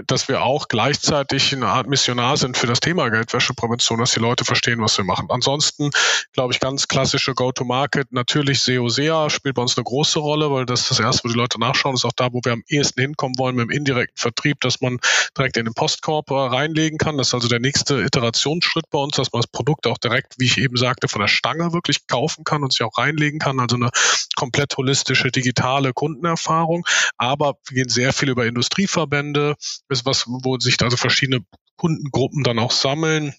dass 0.06 0.28
wir 0.28 0.41
auch 0.41 0.67
gleichzeitig 0.67 1.54
eine 1.54 1.67
Art 1.67 1.88
Missionar 1.88 2.38
sind 2.38 2.58
für 2.58 2.67
das 2.67 2.80
Thema 2.80 3.10
Geldwäscheprävention, 3.10 4.00
dass 4.00 4.12
die 4.12 4.19
Leute 4.19 4.45
verstehen, 4.45 4.82
was 4.82 4.98
wir 4.98 5.06
machen. 5.06 5.28
Ansonsten 5.30 5.89
glaube 6.34 6.54
ich 6.54 6.60
ganz 6.60 6.88
klassische 6.88 7.34
Go-to-Market. 7.34 8.12
Natürlich 8.12 8.62
SEO, 8.62 8.89
SEA 8.89 9.30
spielt 9.30 9.56
bei 9.56 9.62
uns 9.62 9.78
eine 9.78 9.84
große 9.84 10.19
Rolle, 10.19 10.52
weil 10.52 10.65
das 10.65 10.82
ist 10.82 10.91
das 10.91 11.00
erste, 11.00 11.24
wo 11.26 11.30
die 11.30 11.38
Leute 11.38 11.60
nachschauen. 11.60 11.93
Das 11.93 12.02
ist 12.02 12.06
auch 12.06 12.13
da, 12.13 12.30
wo 12.32 12.41
wir 12.43 12.54
am 12.54 12.63
ehesten 12.67 13.02
hinkommen 13.02 13.38
wollen 13.38 13.56
mit 13.56 13.69
dem 13.69 13.72
indirekten 13.72 14.17
Vertrieb, 14.17 14.60
dass 14.62 14.82
man 14.82 15.00
direkt 15.38 15.58
in 15.58 15.65
den 15.65 15.74
Postkorb 15.74 16.32
reinlegen 16.32 16.98
kann. 16.98 17.17
Das 17.17 17.28
ist 17.28 17.34
also 17.34 17.48
der 17.48 17.60
nächste 17.60 18.02
Iterationsschritt 18.02 18.89
bei 18.89 19.00
uns, 19.00 19.15
dass 19.15 19.32
man 19.32 19.41
das 19.41 19.52
Produkt 19.52 19.88
auch 19.88 19.98
direkt, 19.98 20.36
wie 20.38 20.45
ich 20.45 20.58
eben 20.58 20.78
sagte, 20.78 21.08
von 21.08 21.22
der 21.22 21.28
Stange 21.28 21.74
wirklich 21.74 22.08
kaufen 22.08 22.43
kann 22.43 22.63
und 22.63 22.72
sich 22.74 22.84
auch 22.84 22.98
reinlegen 22.98 23.39
kann. 23.39 23.60
Also 23.60 23.76
eine 23.76 23.89
komplett 24.36 24.78
holistische 24.78 25.32
digitale 25.32 25.93
Kundenerfahrung. 25.93 26.86
Aber 27.17 27.56
wir 27.67 27.84
gehen 27.84 27.89
sehr 27.89 28.13
viel 28.13 28.30
über 28.30 28.45
Industrieverbände, 28.45 29.49
ist 29.90 30.06
was, 30.06 30.26
wo 30.28 30.58
sich 30.60 30.82
also 30.82 30.98
verschiedene 30.98 31.44
Kundengruppen 31.78 32.44
dann 32.44 32.60
auch 32.60 32.72
sammeln 32.72 33.34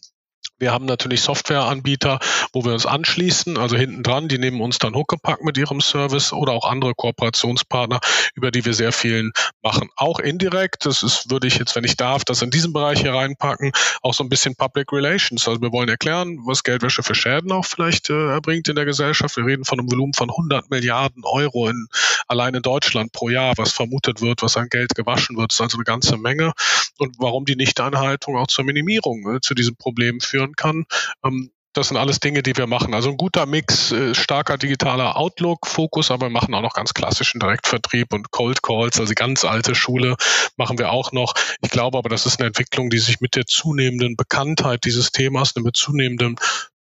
wir 0.60 0.72
haben 0.72 0.84
natürlich 0.84 1.22
Softwareanbieter, 1.22 2.18
wo 2.52 2.64
wir 2.64 2.72
uns 2.72 2.84
anschließen, 2.84 3.56
also 3.56 3.76
hinten 3.76 4.02
dran, 4.02 4.28
die 4.28 4.38
nehmen 4.38 4.60
uns 4.60 4.78
dann 4.78 4.94
Huckepack 4.94 5.42
mit 5.42 5.56
ihrem 5.56 5.80
Service 5.80 6.32
oder 6.34 6.52
auch 6.52 6.70
andere 6.70 6.94
Kooperationspartner, 6.94 7.98
über 8.34 8.50
die 8.50 8.64
wir 8.64 8.74
sehr 8.74 8.92
vielen 8.92 9.32
machen. 9.62 9.88
Auch 9.96 10.18
indirekt, 10.18 10.84
das 10.84 11.02
ist, 11.02 11.30
würde 11.30 11.46
ich 11.46 11.58
jetzt, 11.58 11.74
wenn 11.76 11.84
ich 11.84 11.96
darf, 11.96 12.24
das 12.24 12.42
in 12.42 12.50
diesem 12.50 12.74
Bereich 12.74 13.00
hier 13.00 13.14
reinpacken, 13.14 13.72
auch 14.02 14.12
so 14.12 14.22
ein 14.22 14.28
bisschen 14.28 14.54
Public 14.54 14.92
Relations. 14.92 15.48
Also 15.48 15.62
wir 15.62 15.72
wollen 15.72 15.88
erklären, 15.88 16.38
was 16.44 16.62
Geldwäsche 16.62 17.02
für 17.02 17.14
Schäden 17.14 17.52
auch 17.52 17.64
vielleicht 17.64 18.10
äh, 18.10 18.28
erbringt 18.28 18.68
in 18.68 18.76
der 18.76 18.84
Gesellschaft. 18.84 19.36
Wir 19.38 19.46
reden 19.46 19.64
von 19.64 19.78
einem 19.80 19.90
Volumen 19.90 20.12
von 20.12 20.28
100 20.28 20.70
Milliarden 20.70 21.24
Euro 21.24 21.68
in, 21.68 21.86
allein 22.28 22.54
in 22.54 22.62
Deutschland 22.62 23.12
pro 23.12 23.30
Jahr, 23.30 23.54
was 23.56 23.72
vermutet 23.72 24.20
wird, 24.20 24.42
was 24.42 24.58
an 24.58 24.68
Geld 24.68 24.94
gewaschen 24.94 25.38
wird. 25.38 25.52
Das 25.52 25.56
ist 25.56 25.60
also 25.62 25.78
eine 25.78 25.84
ganze 25.84 26.18
Menge. 26.18 26.52
Und 26.98 27.16
warum 27.18 27.46
die 27.46 27.56
Nichteinhaltung 27.56 28.36
auch 28.36 28.48
zur 28.48 28.64
Minimierung 28.64 29.36
äh, 29.36 29.40
zu 29.40 29.54
diesem 29.54 29.76
Problem 29.76 30.20
führen 30.20 30.49
führen 30.50 30.56
kann. 30.56 30.84
Ähm, 31.24 31.50
das 31.72 31.88
sind 31.88 31.96
alles 31.96 32.18
Dinge, 32.18 32.42
die 32.42 32.56
wir 32.56 32.66
machen. 32.66 32.94
Also 32.94 33.10
ein 33.10 33.16
guter 33.16 33.46
Mix, 33.46 33.92
äh, 33.92 34.12
starker 34.12 34.58
digitaler 34.58 35.16
Outlook-Fokus, 35.16 36.10
aber 36.10 36.26
wir 36.26 36.30
machen 36.30 36.52
auch 36.52 36.62
noch 36.62 36.74
ganz 36.74 36.94
klassischen 36.94 37.38
Direktvertrieb 37.38 38.12
und 38.12 38.32
Cold 38.32 38.60
Calls, 38.60 38.98
also 38.98 39.14
ganz 39.14 39.44
alte 39.44 39.76
Schule 39.76 40.16
machen 40.56 40.78
wir 40.78 40.90
auch 40.90 41.12
noch. 41.12 41.32
Ich 41.62 41.70
glaube 41.70 41.96
aber, 41.96 42.08
das 42.08 42.26
ist 42.26 42.40
eine 42.40 42.48
Entwicklung, 42.48 42.90
die 42.90 42.98
sich 42.98 43.20
mit 43.20 43.36
der 43.36 43.46
zunehmenden 43.46 44.16
Bekanntheit 44.16 44.84
dieses 44.84 45.12
Themas, 45.12 45.54
mit 45.54 45.76
zunehmendem 45.76 46.36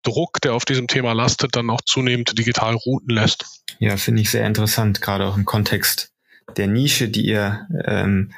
Druck, 0.03 0.41
der 0.41 0.53
auf 0.53 0.65
diesem 0.65 0.87
Thema 0.87 1.13
lastet, 1.13 1.55
dann 1.55 1.69
auch 1.69 1.79
zunehmend 1.79 2.37
digital 2.37 2.75
routen 2.75 3.15
lässt. 3.15 3.45
Ja, 3.79 3.95
finde 3.95 4.21
ich 4.21 4.31
sehr 4.31 4.45
interessant, 4.45 4.99
gerade 4.99 5.25
auch 5.25 5.37
im 5.37 5.45
Kontext 5.45 6.11
der 6.57 6.67
Nische, 6.67 7.07
die 7.07 7.25
ihr 7.25 7.69
ähm, 7.85 8.33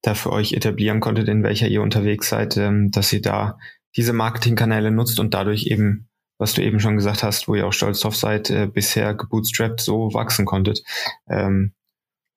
da 0.00 0.14
für 0.14 0.32
euch 0.32 0.54
etablieren 0.54 1.00
konntet, 1.00 1.28
in 1.28 1.42
welcher 1.42 1.68
ihr 1.68 1.82
unterwegs 1.82 2.30
seid, 2.30 2.56
ähm, 2.56 2.90
dass 2.90 3.12
ihr 3.12 3.20
da 3.20 3.58
diese 3.96 4.12
Marketingkanäle 4.12 4.90
nutzt 4.90 5.20
und 5.20 5.34
dadurch 5.34 5.66
eben 5.66 6.10
was 6.40 6.54
du 6.54 6.62
eben 6.62 6.80
schon 6.80 6.96
gesagt 6.96 7.22
hast, 7.22 7.46
wo 7.46 7.54
ihr 7.54 7.66
auch 7.66 7.72
stolz 7.72 8.00
drauf 8.00 8.16
seid, 8.16 8.48
äh, 8.48 8.66
bisher 8.66 9.14
gebootstrapped 9.14 9.78
so 9.78 10.14
wachsen 10.14 10.46
konntet. 10.46 10.82
Ähm, 11.28 11.74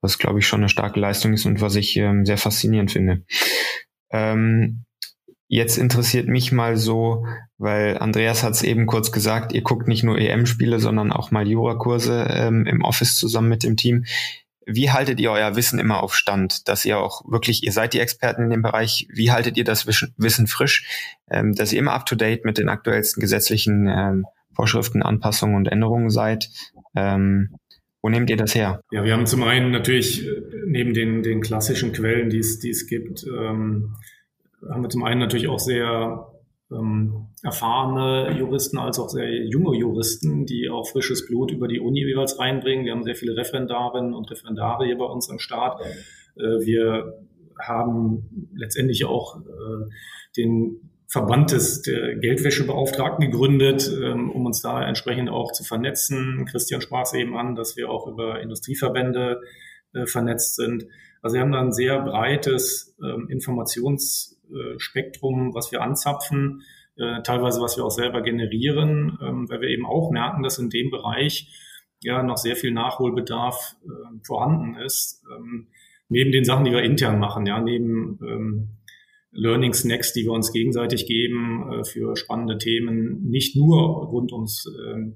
was, 0.02 0.18
glaube 0.18 0.40
ich, 0.40 0.46
schon 0.46 0.60
eine 0.60 0.70
starke 0.70 1.00
Leistung 1.00 1.34
ist 1.34 1.46
und 1.46 1.62
was 1.62 1.76
ich 1.76 1.96
ähm, 1.96 2.26
sehr 2.26 2.38
faszinierend 2.38 2.92
finde. 2.92 3.24
Ähm, 4.12 4.84
jetzt 5.48 5.78
interessiert 5.78 6.28
mich 6.28 6.52
mal 6.52 6.76
so, 6.76 7.26
weil 7.58 7.98
Andreas 7.98 8.44
hat 8.44 8.54
es 8.54 8.64
eben 8.64 8.88
kurz 8.88 9.14
gesagt, 9.14 9.54
ihr 9.54 9.62
guckt 9.62 9.88
nicht 9.88 10.04
nur 10.04 10.20
EM-Spiele, 10.20 10.82
sondern 10.82 11.14
auch 11.14 11.32
mal 11.32 11.48
Jurakurse 11.48 12.28
ähm, 12.30 12.66
im 12.66 12.84
Office 12.84 13.16
zusammen 13.16 13.48
mit 13.48 13.64
dem 13.64 13.78
Team. 13.78 14.04
Wie 14.66 14.92
haltet 14.92 15.20
ihr 15.20 15.32
euer 15.32 15.56
Wissen 15.56 15.80
immer 15.80 16.02
auf 16.02 16.16
Stand, 16.16 16.68
dass 16.68 16.86
ihr 16.86 16.98
auch 17.00 17.24
wirklich, 17.30 17.64
ihr 17.64 17.72
seid 17.72 17.94
die 17.94 18.00
Experten 18.00 18.44
in 18.44 18.50
dem 18.50 18.62
Bereich, 18.62 19.08
wie 19.12 19.32
haltet 19.32 19.58
ihr 19.58 19.64
das 19.64 19.88
Wissen 19.88 20.48
frisch, 20.48 20.86
ähm, 21.30 21.54
dass 21.54 21.74
ihr 21.74 21.80
immer 21.80 21.94
up-to-date 21.94 22.46
mit 22.46 22.58
den 22.58 22.70
aktuellsten 22.70 23.22
gesetzlichen 23.22 23.88
ähm, 23.88 24.26
Vorschriften, 24.54 25.04
Anpassungen 25.04 25.56
und 25.56 25.68
Änderungen 25.68 26.10
seid? 26.10 26.50
Ähm, 26.96 27.56
wo 28.02 28.10
nehmt 28.10 28.30
ihr 28.30 28.38
das 28.38 28.54
her? 28.54 28.82
Ja, 28.92 29.04
wir 29.04 29.14
haben 29.14 29.26
zum 29.26 29.44
einen 29.44 29.72
natürlich 29.72 30.28
äh, 30.28 30.32
neben 30.66 30.94
den, 30.94 31.24
den 31.24 31.42
klassischen 31.42 31.94
Quellen, 31.94 32.30
die 32.30 32.40
es, 32.40 32.60
die 32.60 32.70
es 32.70 32.88
gibt, 32.88 33.26
ähm, 33.26 33.96
haben 34.70 34.82
wir 34.82 34.90
zum 34.90 35.04
einen 35.04 35.20
natürlich 35.20 35.48
auch 35.48 35.60
sehr 35.60 36.28
ähm, 36.72 37.28
erfahrene 37.44 38.38
Juristen 38.38 38.78
als 38.78 39.00
auch 39.00 39.10
sehr 39.10 39.46
junge 39.46 39.78
Juristen, 39.78 40.46
die 40.46 40.70
auch 40.70 40.88
frisches 40.88 41.26
Blut 41.28 41.52
über 41.52 41.68
die 41.68 41.80
Uni 41.80 42.04
jeweils 42.04 42.40
reinbringen. 42.40 42.86
Wir 42.86 42.94
haben 42.94 43.04
sehr 43.04 43.16
viele 43.16 43.36
Referendarinnen 43.36 44.14
und 44.14 44.30
Referendare 44.32 44.86
hier 44.86 44.98
bei 44.98 45.06
uns 45.06 45.30
am 45.30 45.40
Start. 45.40 45.82
Äh, 46.36 46.66
wir 46.66 47.26
haben 47.60 48.50
letztendlich 48.56 49.06
auch 49.06 49.38
äh, 49.38 49.90
den 50.38 50.90
Verband 51.14 51.52
des 51.52 51.84
Geldwäschebeauftragten 51.84 53.30
gegründet, 53.30 53.88
ähm, 54.02 54.32
um 54.32 54.48
uns 54.48 54.62
da 54.62 54.84
entsprechend 54.84 55.30
auch 55.30 55.52
zu 55.52 55.64
vernetzen. 55.64 56.46
Christian 56.50 56.82
sprach 56.82 57.04
es 57.04 57.14
eben 57.14 57.38
an, 57.38 57.54
dass 57.54 57.78
wir 57.78 57.92
auch 57.92 58.08
über 58.08 58.42
Industrieverbände 58.42 59.42
äh, 59.94 60.08
vernetzt 60.08 60.56
sind. 60.56 60.88
Also 61.22 61.36
wir 61.36 61.42
haben 61.42 61.52
da 61.52 61.62
ein 61.62 61.72
sehr 61.72 62.02
breites 62.02 62.96
ähm, 63.04 63.28
Informationsspektrum, 64.54 65.54
was 65.54 65.72
wir 65.72 65.82
anzapfen, 65.82 66.64
äh, 66.96 67.22
teilweise 67.24 67.62
was 67.62 67.78
wir 67.78 67.86
auch 67.86 67.92
selber 67.92 68.22
generieren, 68.22 69.18
ähm, 69.22 69.50
weil 69.50 69.62
wir 69.62 69.70
eben 69.70 69.86
auch 69.86 70.12
merken, 70.12 70.44
dass 70.44 70.60
in 70.60 70.70
dem 70.70 70.92
Bereich 70.92 71.48
ja 72.02 72.22
noch 72.22 72.38
sehr 72.38 72.56
viel 72.56 72.72
Nachholbedarf 72.72 73.76
äh, 73.84 74.26
vorhanden 74.26 74.76
ist. 74.76 75.24
Ähm, 75.36 75.68
neben 76.10 76.32
den 76.32 76.44
Sachen, 76.44 76.66
die 76.66 76.72
wir 76.72 76.84
intern 76.84 77.20
machen, 77.20 77.46
ja, 77.46 77.60
neben 77.60 78.20
ähm, 78.22 78.70
Learning 79.32 79.74
Snacks, 79.74 80.14
die 80.14 80.26
wir 80.26 80.32
uns 80.32 80.52
gegenseitig 80.52 81.08
geben 81.08 81.72
äh, 81.72 81.84
für 81.84 82.16
spannende 82.16 82.58
Themen, 82.58 83.24
nicht 83.30 83.56
nur 83.56 84.06
rund 84.06 84.32
ums 84.32 84.68
ähm, 84.88 85.16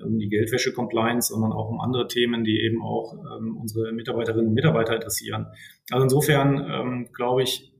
um 0.00 0.16
die 0.16 0.28
Geldwäsche-Compliance, 0.28 1.32
sondern 1.32 1.50
auch 1.50 1.68
um 1.70 1.80
andere 1.80 2.06
Themen, 2.06 2.44
die 2.44 2.60
eben 2.60 2.82
auch 2.82 3.14
ähm, 3.14 3.56
unsere 3.56 3.92
Mitarbeiterinnen 3.92 4.46
und 4.46 4.54
Mitarbeiter 4.54 4.94
interessieren. 4.94 5.48
Also 5.90 6.04
insofern 6.04 6.64
ähm, 6.70 7.08
glaube 7.12 7.42
ich, 7.42 7.72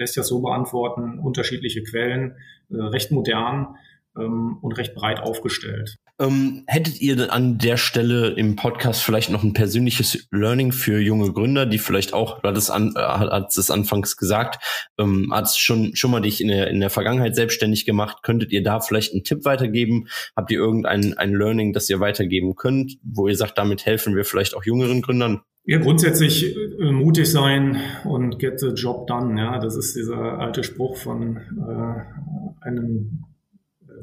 lässt 0.00 0.16
das 0.16 0.28
so 0.28 0.40
beantworten, 0.40 1.18
unterschiedliche 1.20 1.82
Quellen, 1.84 2.36
äh, 2.70 2.76
recht 2.76 3.12
modern 3.12 3.76
ähm, 4.18 4.58
und 4.60 4.72
recht 4.72 4.94
breit 4.94 5.20
aufgestellt. 5.20 5.96
Ähm, 6.18 6.64
hättet 6.66 7.00
ihr 7.00 7.32
an 7.32 7.56
der 7.56 7.78
Stelle 7.78 8.30
im 8.30 8.56
Podcast 8.56 9.02
vielleicht 9.02 9.30
noch 9.30 9.42
ein 9.42 9.54
persönliches 9.54 10.28
Learning 10.30 10.72
für 10.72 10.98
junge 10.98 11.32
Gründer, 11.32 11.64
die 11.64 11.78
vielleicht 11.78 12.12
auch, 12.12 12.40
du 12.40 12.48
hattest 12.48 12.70
an, 12.70 12.94
äh, 12.94 13.42
es 13.48 13.70
anfangs 13.70 14.16
gesagt, 14.16 14.90
ähm, 14.98 15.32
hat 15.32 15.54
schon 15.56 15.96
schon 15.96 16.10
mal 16.10 16.20
dich 16.20 16.42
in 16.42 16.48
der 16.48 16.68
in 16.68 16.80
der 16.80 16.90
Vergangenheit 16.90 17.36
selbstständig 17.36 17.86
gemacht. 17.86 18.22
Könntet 18.22 18.52
ihr 18.52 18.62
da 18.62 18.80
vielleicht 18.80 19.14
einen 19.14 19.24
Tipp 19.24 19.44
weitergeben? 19.44 20.08
Habt 20.36 20.50
ihr 20.50 20.58
irgendein 20.58 21.16
ein 21.16 21.34
Learning, 21.34 21.72
das 21.72 21.88
ihr 21.88 22.00
weitergeben 22.00 22.54
könnt, 22.54 22.98
wo 23.02 23.28
ihr 23.28 23.36
sagt, 23.36 23.56
damit 23.56 23.86
helfen 23.86 24.14
wir 24.14 24.24
vielleicht 24.24 24.54
auch 24.54 24.64
jüngeren 24.64 25.00
Gründern? 25.00 25.40
Ja, 25.64 25.78
grundsätzlich 25.78 26.56
äh, 26.56 26.90
mutig 26.90 27.30
sein 27.30 27.80
und 28.04 28.38
get 28.38 28.60
the 28.60 28.68
job 28.68 29.06
done. 29.06 29.40
Ja, 29.40 29.58
das 29.58 29.76
ist 29.76 29.94
dieser 29.94 30.38
alte 30.38 30.64
Spruch 30.64 30.96
von 30.96 31.36
äh, 31.36 32.64
einem 32.64 33.24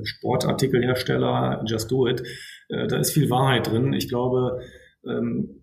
Sportartikelhersteller, 0.04 1.64
Just 1.66 1.92
Do 1.92 2.08
It. 2.08 2.24
Äh, 2.70 2.88
da 2.88 2.98
ist 2.98 3.12
viel 3.12 3.30
Wahrheit 3.30 3.68
drin. 3.68 3.94
Ich 3.94 4.08
glaube, 4.08 4.62
ähm, 5.06 5.62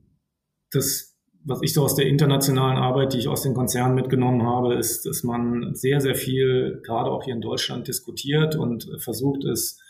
das, 0.73 1.17
was 1.45 1.61
ich 1.63 1.73
so 1.73 1.85
aus 1.85 1.95
der 1.95 2.07
internationalen 2.07 2.77
Arbeit, 2.77 3.13
die 3.13 3.19
ich 3.19 3.29
aus 3.29 3.43
den 3.43 3.55
Konzernen 3.55 3.95
mitgenommen 3.95 4.43
habe, 4.43 4.75
ist, 4.75 5.07
dass 5.07 5.23
man 5.23 5.75
sehr, 5.75 6.01
sehr 6.01 6.15
viel, 6.15 6.81
gerade 6.85 7.11
auch 7.11 7.25
hier 7.25 7.35
in 7.35 7.41
Deutschland, 7.41 7.87
diskutiert 7.87 8.57
und 8.57 8.91
versucht 8.99 9.45
es 9.45 9.81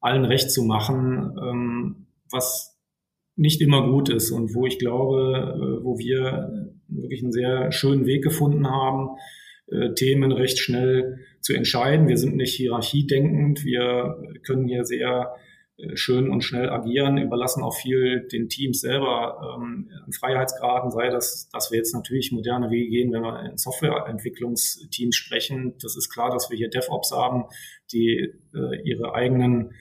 allen 0.00 0.24
recht 0.24 0.50
zu 0.50 0.62
machen, 0.62 1.38
ähm, 1.40 2.06
was 2.30 2.73
nicht 3.36 3.60
immer 3.60 3.88
gut 3.90 4.08
ist 4.08 4.30
und 4.30 4.54
wo 4.54 4.66
ich 4.66 4.78
glaube, 4.78 5.56
äh, 5.80 5.84
wo 5.84 5.98
wir 5.98 6.70
wirklich 6.88 7.22
einen 7.22 7.32
sehr 7.32 7.72
schönen 7.72 8.06
Weg 8.06 8.22
gefunden 8.22 8.68
haben, 8.68 9.10
äh, 9.66 9.94
Themen 9.94 10.32
recht 10.32 10.58
schnell 10.58 11.18
zu 11.40 11.54
entscheiden. 11.54 12.08
Wir 12.08 12.16
sind 12.16 12.36
nicht 12.36 12.54
hierarchiedenkend. 12.54 13.64
Wir 13.64 14.16
können 14.42 14.68
hier 14.68 14.84
sehr 14.84 15.34
äh, 15.76 15.96
schön 15.96 16.30
und 16.30 16.42
schnell 16.42 16.68
agieren, 16.70 17.18
überlassen 17.18 17.62
auch 17.64 17.74
viel 17.74 18.28
den 18.28 18.48
Teams 18.48 18.80
selber 18.80 19.56
ähm, 19.58 19.90
Freiheitsgraden, 20.12 20.92
sei 20.92 21.08
das, 21.08 21.48
dass 21.52 21.72
wir 21.72 21.78
jetzt 21.78 21.94
natürlich 21.94 22.30
moderne 22.30 22.70
Wege 22.70 22.90
gehen, 22.90 23.12
wenn 23.12 23.22
wir 23.22 23.50
in 23.50 23.56
Softwareentwicklungsteams 23.58 25.16
sprechen. 25.16 25.74
Das 25.82 25.96
ist 25.96 26.10
klar, 26.10 26.30
dass 26.30 26.48
wir 26.50 26.56
hier 26.56 26.70
DevOps 26.70 27.10
haben, 27.10 27.44
die 27.92 28.32
äh, 28.54 28.82
ihre 28.84 29.14
eigenen 29.14 29.72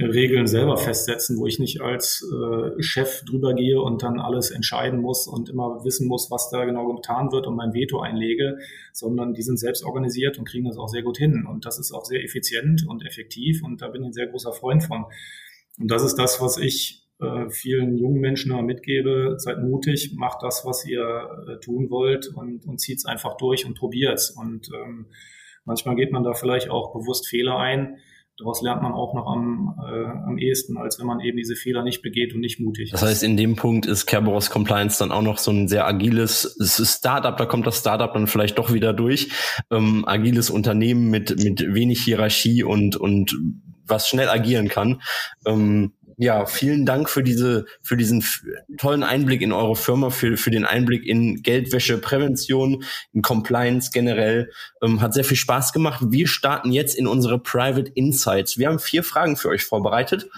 Regeln 0.00 0.46
selber 0.46 0.76
festsetzen, 0.76 1.38
wo 1.38 1.46
ich 1.46 1.58
nicht 1.58 1.80
als 1.80 2.24
äh, 2.32 2.80
Chef 2.80 3.24
drüber 3.24 3.54
gehe 3.54 3.80
und 3.80 4.02
dann 4.02 4.20
alles 4.20 4.50
entscheiden 4.50 5.00
muss 5.00 5.26
und 5.26 5.48
immer 5.48 5.84
wissen 5.84 6.06
muss, 6.06 6.30
was 6.30 6.50
da 6.50 6.64
genau 6.64 6.94
getan 6.94 7.32
wird 7.32 7.46
und 7.46 7.56
mein 7.56 7.74
Veto 7.74 8.00
einlege, 8.00 8.58
sondern 8.92 9.34
die 9.34 9.42
sind 9.42 9.58
selbst 9.58 9.84
organisiert 9.84 10.38
und 10.38 10.48
kriegen 10.48 10.66
das 10.66 10.78
auch 10.78 10.88
sehr 10.88 11.02
gut 11.02 11.18
hin. 11.18 11.46
Und 11.46 11.66
das 11.66 11.78
ist 11.80 11.92
auch 11.92 12.04
sehr 12.04 12.22
effizient 12.22 12.86
und 12.86 13.04
effektiv 13.04 13.62
und 13.64 13.82
da 13.82 13.88
bin 13.88 14.02
ich 14.02 14.08
ein 14.08 14.12
sehr 14.12 14.28
großer 14.28 14.52
Freund 14.52 14.84
von. 14.84 15.06
Und 15.78 15.90
das 15.90 16.04
ist 16.04 16.14
das, 16.14 16.40
was 16.40 16.58
ich 16.58 17.08
äh, 17.20 17.50
vielen 17.50 17.98
jungen 17.98 18.20
Menschen 18.20 18.52
immer 18.52 18.62
mitgebe. 18.62 19.34
Seid 19.38 19.62
mutig, 19.62 20.14
macht 20.16 20.42
das, 20.42 20.64
was 20.64 20.86
ihr 20.86 21.46
äh, 21.48 21.58
tun 21.58 21.90
wollt 21.90 22.28
und, 22.28 22.64
und 22.66 22.78
zieht 22.78 22.98
es 22.98 23.04
einfach 23.04 23.36
durch 23.36 23.66
und 23.66 23.76
probiert's. 23.76 24.30
Und 24.30 24.68
ähm, 24.72 25.06
manchmal 25.64 25.96
geht 25.96 26.12
man 26.12 26.22
da 26.22 26.34
vielleicht 26.34 26.70
auch 26.70 26.92
bewusst 26.92 27.26
Fehler 27.28 27.58
ein 27.58 27.98
daraus 28.38 28.62
lernt 28.62 28.82
man 28.82 28.92
auch 28.92 29.14
noch 29.14 29.26
am, 29.26 29.74
äh, 29.84 30.26
am 30.26 30.38
ehesten, 30.38 30.76
als 30.76 30.98
wenn 30.98 31.06
man 31.06 31.20
eben 31.20 31.36
diese 31.36 31.56
Fehler 31.56 31.82
nicht 31.82 32.02
begeht 32.02 32.34
und 32.34 32.40
nicht 32.40 32.60
mutig. 32.60 32.90
Das 32.92 33.02
heißt, 33.02 33.22
in 33.22 33.36
dem 33.36 33.56
Punkt 33.56 33.86
ist 33.86 34.06
Kerberos 34.06 34.50
Compliance 34.50 34.98
dann 34.98 35.10
auch 35.10 35.22
noch 35.22 35.38
so 35.38 35.50
ein 35.50 35.68
sehr 35.68 35.86
agiles 35.86 36.56
Startup, 36.60 37.36
da 37.36 37.46
kommt 37.46 37.66
das 37.66 37.80
Startup 37.80 38.12
dann 38.12 38.26
vielleicht 38.26 38.58
doch 38.58 38.72
wieder 38.72 38.92
durch. 38.92 39.30
Ähm, 39.70 40.04
agiles 40.06 40.50
Unternehmen 40.50 41.10
mit, 41.10 41.42
mit 41.42 41.74
wenig 41.74 42.02
Hierarchie 42.02 42.62
und, 42.62 42.96
und 42.96 43.36
was 43.84 44.08
schnell 44.08 44.28
agieren 44.28 44.68
kann. 44.68 45.02
Ähm, 45.46 45.92
ja, 46.20 46.46
vielen 46.46 46.84
Dank 46.84 47.08
für 47.08 47.22
diese, 47.22 47.64
für 47.80 47.96
diesen 47.96 48.24
tollen 48.76 49.04
Einblick 49.04 49.40
in 49.40 49.52
eure 49.52 49.76
Firma, 49.76 50.10
für, 50.10 50.36
für 50.36 50.50
den 50.50 50.64
Einblick 50.64 51.06
in 51.06 51.42
Geldwäscheprävention, 51.42 52.82
in 53.12 53.22
Compliance 53.22 53.90
generell. 53.92 54.50
Ähm, 54.82 55.00
hat 55.00 55.14
sehr 55.14 55.22
viel 55.22 55.36
Spaß 55.36 55.72
gemacht. 55.72 56.04
Wir 56.08 56.26
starten 56.26 56.72
jetzt 56.72 56.96
in 56.96 57.06
unsere 57.06 57.38
Private 57.38 57.92
Insights. 57.94 58.58
Wir 58.58 58.66
haben 58.66 58.80
vier 58.80 59.04
Fragen 59.04 59.36
für 59.36 59.48
euch 59.48 59.64
vorbereitet. 59.64 60.28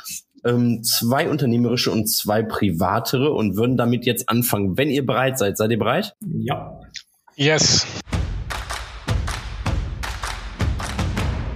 Ähm, 0.45 0.85
zwei 0.85 1.31
unternehmerische 1.31 1.91
und 1.91 2.09
zwei 2.09 2.43
privatere 2.43 3.31
und 3.33 3.57
würden 3.57 3.79
damit 3.79 4.05
jetzt 4.05 4.29
anfangen. 4.29 4.77
Wenn 4.77 4.91
ihr 4.91 5.07
bereit 5.07 5.39
seid, 5.39 5.57
seid 5.57 5.71
ihr 5.71 5.79
bereit? 5.79 6.15
Ja. 6.21 6.79
Yes. 7.37 7.87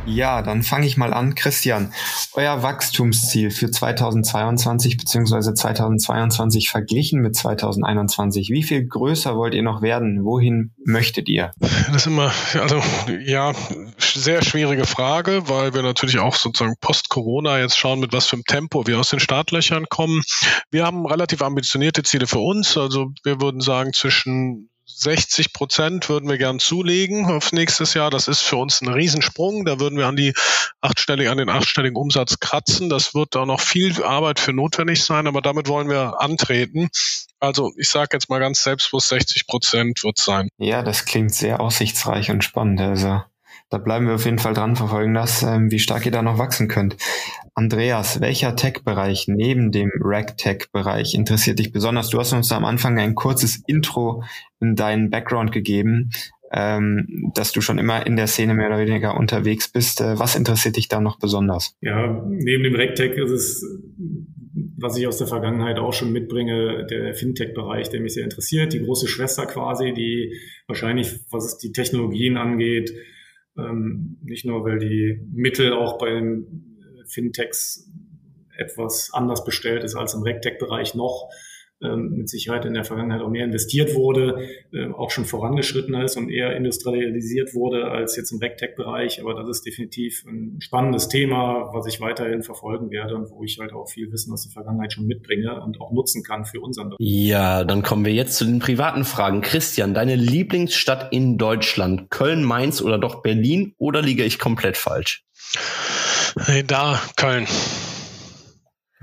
Ja, 0.07 0.43
dann 0.43 0.63
fange 0.63 0.87
ich 0.87 0.97
mal 0.97 1.15
an. 1.15 1.35
Christian, 1.35 1.93
euer 2.35 2.63
Wachstumsziel 2.63 3.51
für 3.51 3.71
2022 3.71 4.99
bzw. 4.99 5.55
2022 5.55 6.69
verglichen 6.69 7.23
mit 7.23 7.35
2021, 7.35 8.51
wie 8.51 8.63
viel 8.63 8.87
größer 8.87 9.35
wollt 9.37 9.55
ihr 9.55 9.63
noch 9.63 9.81
werden? 9.81 10.25
Wohin 10.25 10.75
möchtet 10.85 11.29
ihr? 11.29 11.53
Das 11.59 11.97
ist 11.97 12.07
immer, 12.07 12.33
also 12.61 12.83
ja, 13.25 13.53
sehr 13.99 14.43
schwierige 14.43 14.85
Frage, 14.85 15.49
weil 15.49 15.73
wir 15.73 15.83
natürlich 15.83 16.19
auch 16.19 16.37
sozusagen 16.37 16.75
post-Corona 16.81 17.59
jetzt 17.59 17.79
schauen, 17.79 18.01
mit 18.01 18.13
was 18.13 18.27
für 18.27 18.37
einem 18.37 18.45
Tempo 18.45 18.87
wir 18.87 19.01
aus 19.01 19.11
den 19.11 19.21
Startlöchern 19.21 19.87
kommen. 19.89 20.23
Wir 20.71 20.85
haben 20.85 21.07
relativ 21.07 21.41
ambitionierte 21.41 22.03
Ziele 22.03 22.27
für 22.27 22.41
uns. 22.41 22.77
Also 22.77 23.13
wir 23.25 23.41
würden 23.41 23.63
sagen 23.63 23.95
zwischen 23.95 24.69
60 24.87 25.53
Prozent 25.53 26.09
würden 26.09 26.29
wir 26.29 26.39
gern 26.39 26.59
zulegen 26.59 27.27
auf 27.27 27.53
nächstes 27.53 27.95
Jahr. 27.95 28.11
Das 28.11 28.29
ist 28.29 28.41
für 28.41 28.57
uns 28.57 28.81
ein 28.81 28.89
Riesensprung. 28.89 29.65
Da 29.65 29.81
würden 29.81 29.99
wir 29.99 30.07
an 30.07 30.17
die 30.17 30.35
achtstelligen, 30.81 31.33
an 31.33 31.39
den 31.39 31.49
achtstelligen 31.49 31.97
Umsatz 31.97 32.39
kratzen. 32.41 32.89
Das 32.89 33.15
wird 33.15 33.35
da 33.35 33.47
noch 33.47 33.61
viel 33.61 34.03
Arbeit 34.03 34.41
für 34.41 34.53
notwendig 34.53 35.03
sein, 35.03 35.27
aber 35.27 35.41
damit 35.41 35.69
wollen 35.69 35.89
wir 35.89 36.21
antreten. 36.21 36.89
Also 37.41 37.73
ich 37.77 37.89
sage 37.89 38.11
jetzt 38.13 38.29
mal 38.29 38.41
ganz 38.41 38.63
selbstbewusst, 38.63 39.09
60 39.09 39.47
Prozent 39.47 40.05
wird 40.05 40.19
sein. 40.19 40.49
Ja, 40.59 40.83
das 40.83 41.05
klingt 41.05 41.35
sehr 41.35 41.61
aussichtsreich 41.61 42.31
und 42.31 42.45
spannend. 42.45 42.81
Also 42.81 43.23
Da 43.75 43.79
bleiben 43.79 44.07
wir 44.07 44.15
auf 44.15 44.25
jeden 44.25 44.39
Fall 44.39 44.55
dran, 44.55 44.77
verfolgen 44.77 45.15
das, 45.15 45.43
ähm, 45.43 45.69
wie 45.73 45.81
stark 45.81 46.07
ihr 46.07 46.13
da 46.13 46.23
noch 46.23 46.39
wachsen 46.39 46.69
könnt. 46.69 46.97
Andreas, 47.57 48.21
welcher 48.21 48.55
Tech-Bereich 48.55 49.27
neben 49.27 49.73
dem 49.73 49.91
Rack-Tech-Bereich 50.01 51.13
interessiert 51.15 51.59
dich 51.59 51.73
besonders? 51.73 52.09
Du 52.09 52.21
hast 52.21 52.33
uns 52.33 52.53
am 52.53 52.65
Anfang 52.65 53.01
ein 53.01 53.17
kurzes 53.17 53.65
Intro 53.67 54.23
in 54.61 54.77
deinen 54.77 55.11
Background 55.11 55.51
gegeben, 55.51 56.11
ähm, 56.53 57.33
dass 57.35 57.51
du 57.51 57.61
schon 57.61 57.79
immer 57.79 58.07
in 58.07 58.15
der 58.15 58.29
Szene 58.29 58.55
mehr 58.55 58.69
oder 58.69 58.79
weniger 58.79 59.17
unterwegs 59.17 59.67
bist. 59.67 60.01
Äh, 60.01 60.21
was 60.21 60.37
interessiert 60.37 60.77
dich 60.77 60.87
da 60.87 61.01
noch 61.01 61.19
besonders? 61.19 61.75
Ja, 61.81 62.25
neben 62.29 62.63
dem 62.63 62.77
Rack-Tech 62.77 63.17
ist 63.17 63.33
es, 63.33 63.67
was 64.79 64.97
ich 64.97 65.09
aus 65.09 65.19
der 65.19 65.27
Vergangenheit 65.27 65.81
auch 65.81 65.93
schon 65.93 66.13
mitbringe, 66.13 66.87
der 66.89 67.13
Fintech-Bereich, 67.15 67.91
der 67.91 68.03
mich 68.03 68.15
sehr 68.15 68.23
interessiert. 68.23 68.73
Die 68.73 68.85
große 68.85 69.09
Schwester 69.09 69.47
quasi, 69.47 69.93
die 69.93 70.33
wahrscheinlich, 70.69 71.19
was 71.33 71.59
die 71.59 71.73
Technologien 71.73 72.37
angeht, 72.37 72.93
ähm, 73.57 74.19
nicht 74.23 74.45
nur, 74.45 74.65
weil 74.65 74.79
die 74.79 75.21
Mittel 75.33 75.73
auch 75.73 75.99
bei 75.99 76.11
den 76.11 77.05
Fintechs 77.07 77.91
etwas 78.57 79.11
anders 79.13 79.45
bestellt 79.45 79.85
ist 79.85 79.95
als 79.95 80.15
im 80.15 80.23
RegTech-Bereich 80.23 80.95
noch, 80.95 81.29
mit 81.97 82.29
Sicherheit 82.29 82.65
in 82.65 82.75
der 82.75 82.85
Vergangenheit 82.85 83.21
auch 83.21 83.29
mehr 83.29 83.45
investiert 83.45 83.95
wurde, 83.95 84.49
äh, 84.73 84.87
auch 84.87 85.11
schon 85.11 85.25
vorangeschritten 85.25 85.95
ist 85.95 86.17
und 86.17 86.31
eher 86.31 86.57
industrialisiert 86.57 87.55
wurde 87.55 87.87
als 87.91 88.17
jetzt 88.17 88.33
im 88.33 88.39
RegTech-Bereich. 88.39 89.21
Aber 89.21 89.35
das 89.35 89.49
ist 89.49 89.67
definitiv 89.67 90.25
ein 90.27 90.61
spannendes 90.61 91.09
Thema, 91.09 91.71
was 91.73 91.87
ich 91.87 92.01
weiterhin 92.01 92.43
verfolgen 92.43 92.91
werde 92.91 93.15
und 93.15 93.31
wo 93.31 93.45
ich 93.45 93.59
halt 93.59 93.73
auch 93.73 93.89
viel 93.89 94.11
Wissen 94.13 94.33
aus 94.33 94.43
der 94.43 94.53
Vergangenheit 94.53 94.93
schon 94.93 95.07
mitbringe 95.07 95.63
und 95.63 95.81
auch 95.81 95.93
nutzen 95.93 96.23
kann 96.23 96.45
für 96.45 96.61
unseren 96.61 96.91
Bereich. 96.91 96.99
Ja, 97.01 97.65
dann 97.65 97.83
kommen 97.83 98.05
wir 98.05 98.13
jetzt 98.13 98.37
zu 98.37 98.45
den 98.45 98.59
privaten 98.59 99.05
Fragen. 99.05 99.41
Christian, 99.41 99.95
deine 99.95 100.17
Lieblingsstadt 100.17 101.13
in 101.13 101.39
Deutschland? 101.39 102.11
Köln, 102.11 102.45
Mainz 102.45 102.81
oder 102.83 102.99
doch 102.99 103.23
Berlin? 103.23 103.75
Oder 103.79 104.03
liege 104.03 104.25
ich 104.25 104.39
komplett 104.39 104.77
falsch? 104.77 105.25
Da, 106.67 107.01
Köln. 107.17 107.47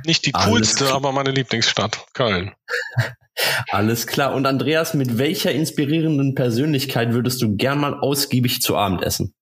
Nicht 0.06 0.26
die 0.26 0.32
coolste, 0.32 0.92
aber 0.94 1.12
meine 1.12 1.32
Lieblingsstadt, 1.32 2.06
Köln. 2.14 2.54
Alles 3.70 4.08
klar. 4.08 4.34
Und 4.34 4.46
Andreas, 4.46 4.94
mit 4.94 5.18
welcher 5.18 5.52
inspirierenden 5.52 6.36
Persönlichkeit 6.36 7.14
würdest 7.14 7.42
du 7.42 7.56
gern 7.56 7.80
mal 7.80 8.00
ausgiebig 8.00 8.62
zu 8.62 8.76
Abend 8.76 9.04
essen? 9.04 9.34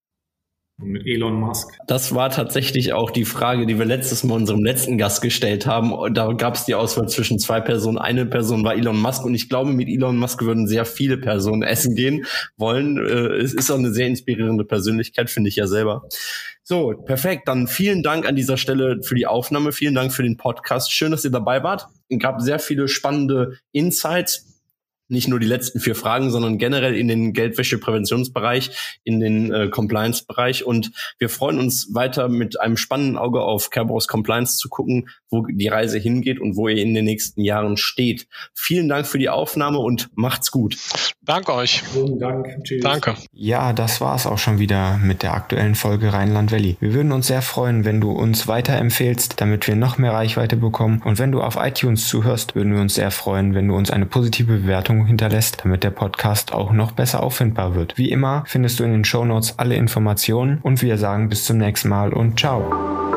Mit 0.82 1.06
Elon 1.06 1.34
Musk. 1.40 1.78
Das 1.88 2.16
war 2.16 2.30
tatsächlich 2.30 2.94
auch 2.94 3.12
die 3.12 3.26
Frage, 3.26 3.66
die 3.66 3.78
wir 3.78 3.86
letztes 3.86 4.24
Mal 4.24 4.36
unserem 4.36 4.64
letzten 4.64 4.98
Gast 4.98 5.22
gestellt 5.22 5.66
haben. 5.66 5.94
Da 6.14 6.32
gab 6.34 6.56
es 6.56 6.66
die 6.66 6.76
Auswahl 6.76 7.08
zwischen 7.10 7.40
zwei 7.40 7.60
Personen. 7.60 7.98
Eine 7.98 8.26
Person 8.26 8.64
war 8.64 8.76
Elon 8.76 9.00
Musk 9.00 9.26
und 9.26 9.36
ich 9.36 9.50
glaube, 9.50 9.72
mit 9.72 9.90
Elon 9.90 10.18
Musk 10.18 10.42
würden 10.42 10.68
sehr 10.68 10.86
viele 10.86 11.18
Personen 11.18 11.64
essen 11.64 11.96
gehen 11.96 12.26
wollen. 12.58 12.98
Äh, 12.98 13.38
es 13.38 13.54
ist 13.54 13.72
auch 13.72 13.78
eine 13.78 13.92
sehr 13.92 14.08
inspirierende 14.08 14.64
Persönlichkeit, 14.64 15.30
finde 15.30 15.50
ich 15.50 15.56
ja 15.58 15.68
selber. 15.68 16.04
So, 16.64 16.94
perfekt. 16.94 17.48
Dann 17.48 17.68
vielen 17.68 18.04
Dank 18.04 18.28
an 18.28 18.36
dieser 18.36 18.56
Stelle 18.56 19.02
für 19.02 19.16
die 19.16 19.26
Aufnahme. 19.26 19.72
Vielen 19.72 19.96
Dank 19.96 20.14
für 20.14 20.24
den 20.24 20.38
Podcast. 20.38 20.92
Schön, 20.92 21.12
dass 21.12 21.26
ihr 21.26 21.32
dabei 21.32 21.64
wart. 21.64 21.88
Es 22.10 22.20
gab 22.20 22.42
sehr 22.42 22.60
viele 22.60 22.88
spannende 22.88 23.58
Insights 23.72 24.49
nicht 25.10 25.28
nur 25.28 25.40
die 25.40 25.48
letzten 25.48 25.80
vier 25.80 25.96
Fragen, 25.96 26.30
sondern 26.30 26.58
generell 26.58 26.96
in 26.96 27.08
den 27.08 27.34
Geldwäschepräventionsbereich, 27.34 29.00
in 29.04 29.20
den 29.20 29.52
äh, 29.52 29.68
Compliance-Bereich. 29.70 30.66
Und 30.66 30.92
wir 31.18 31.30
freuen 31.30 31.60
uns 31.60 31.94
weiter 31.94 32.30
mit 32.30 32.60
einem 32.60 32.78
spannenden 32.78 33.18
Auge 33.18 33.42
auf 33.42 33.70
Kerberos 33.70 34.08
Compliance 34.08 34.58
zu 34.58 34.70
gucken, 34.70 35.10
wo 35.30 35.46
die 35.46 35.68
Reise 35.68 35.98
hingeht 35.98 36.40
und 36.40 36.56
wo 36.56 36.68
ihr 36.68 36.82
in 36.82 36.94
den 36.94 37.06
nächsten 37.06 37.42
Jahren 37.42 37.78
steht. 37.78 38.28
Vielen 38.54 38.88
Dank 38.88 39.08
für 39.08 39.18
die 39.18 39.30
Aufnahme 39.30 39.80
und 39.80 40.10
macht's 40.16 40.52
gut. 40.52 40.78
Danke 41.22 41.54
euch. 41.54 41.84
Vielen 41.84 42.20
Dank. 42.20 42.48
Tschüss. 42.64 42.82
Danke. 42.82 43.16
Ja, 43.32 43.74
das 43.74 44.02
war's 44.02 44.26
auch 44.26 44.38
schon 44.38 44.60
wieder 44.60 44.98
mit 44.98 45.24
der 45.24 45.34
aktuellen 45.34 45.76
Folge 45.76 46.14
Rheinland 46.14 46.52
Valley. 46.52 46.78
Wir 46.80 46.94
würden 46.94 47.12
uns 47.12 47.28
sehr 47.28 47.42
freuen, 47.42 47.86
wenn 47.86 48.02
du 48.02 48.12
uns 48.12 48.48
weiterempfehlst, 48.48 49.40
damit 49.42 49.68
wir 49.68 49.76
noch 49.76 49.98
mehr 49.98 50.14
Reichweite 50.14 50.56
bekommen. 50.56 51.02
Und 51.04 51.20
wenn 51.20 51.32
du 51.32 51.42
auf 51.42 51.56
iTunes 51.56 52.08
zuhörst, 52.08 52.56
würden 52.56 52.74
wir 52.74 52.82
uns 52.82 52.96
sehr 52.96 53.12
freuen, 53.12 53.54
wenn 53.54 53.68
du 53.68 53.76
uns 53.76 53.92
eine 53.92 54.06
positive 54.06 54.58
Bewertung 54.60 54.99
hinterlässt, 55.06 55.64
damit 55.64 55.84
der 55.84 55.92
Podcast 55.92 56.54
auch 56.54 56.72
noch 56.72 56.92
besser 56.92 57.24
auffindbar 57.24 57.76
wird. 57.76 57.98
Wie 57.98 58.12
immer 58.12 58.44
findest 58.46 58.80
du 58.80 58.84
in 58.84 58.92
den 58.92 59.06
Show 59.06 59.26
Notes 59.26 59.56
alle 59.58 59.76
Informationen 59.76 60.60
und 60.62 60.82
wir 60.82 60.98
sagen 60.98 61.30
bis 61.30 61.46
zum 61.46 61.58
nächsten 61.58 61.90
Mal 61.90 62.14
und 62.14 62.40
ciao. 62.40 63.09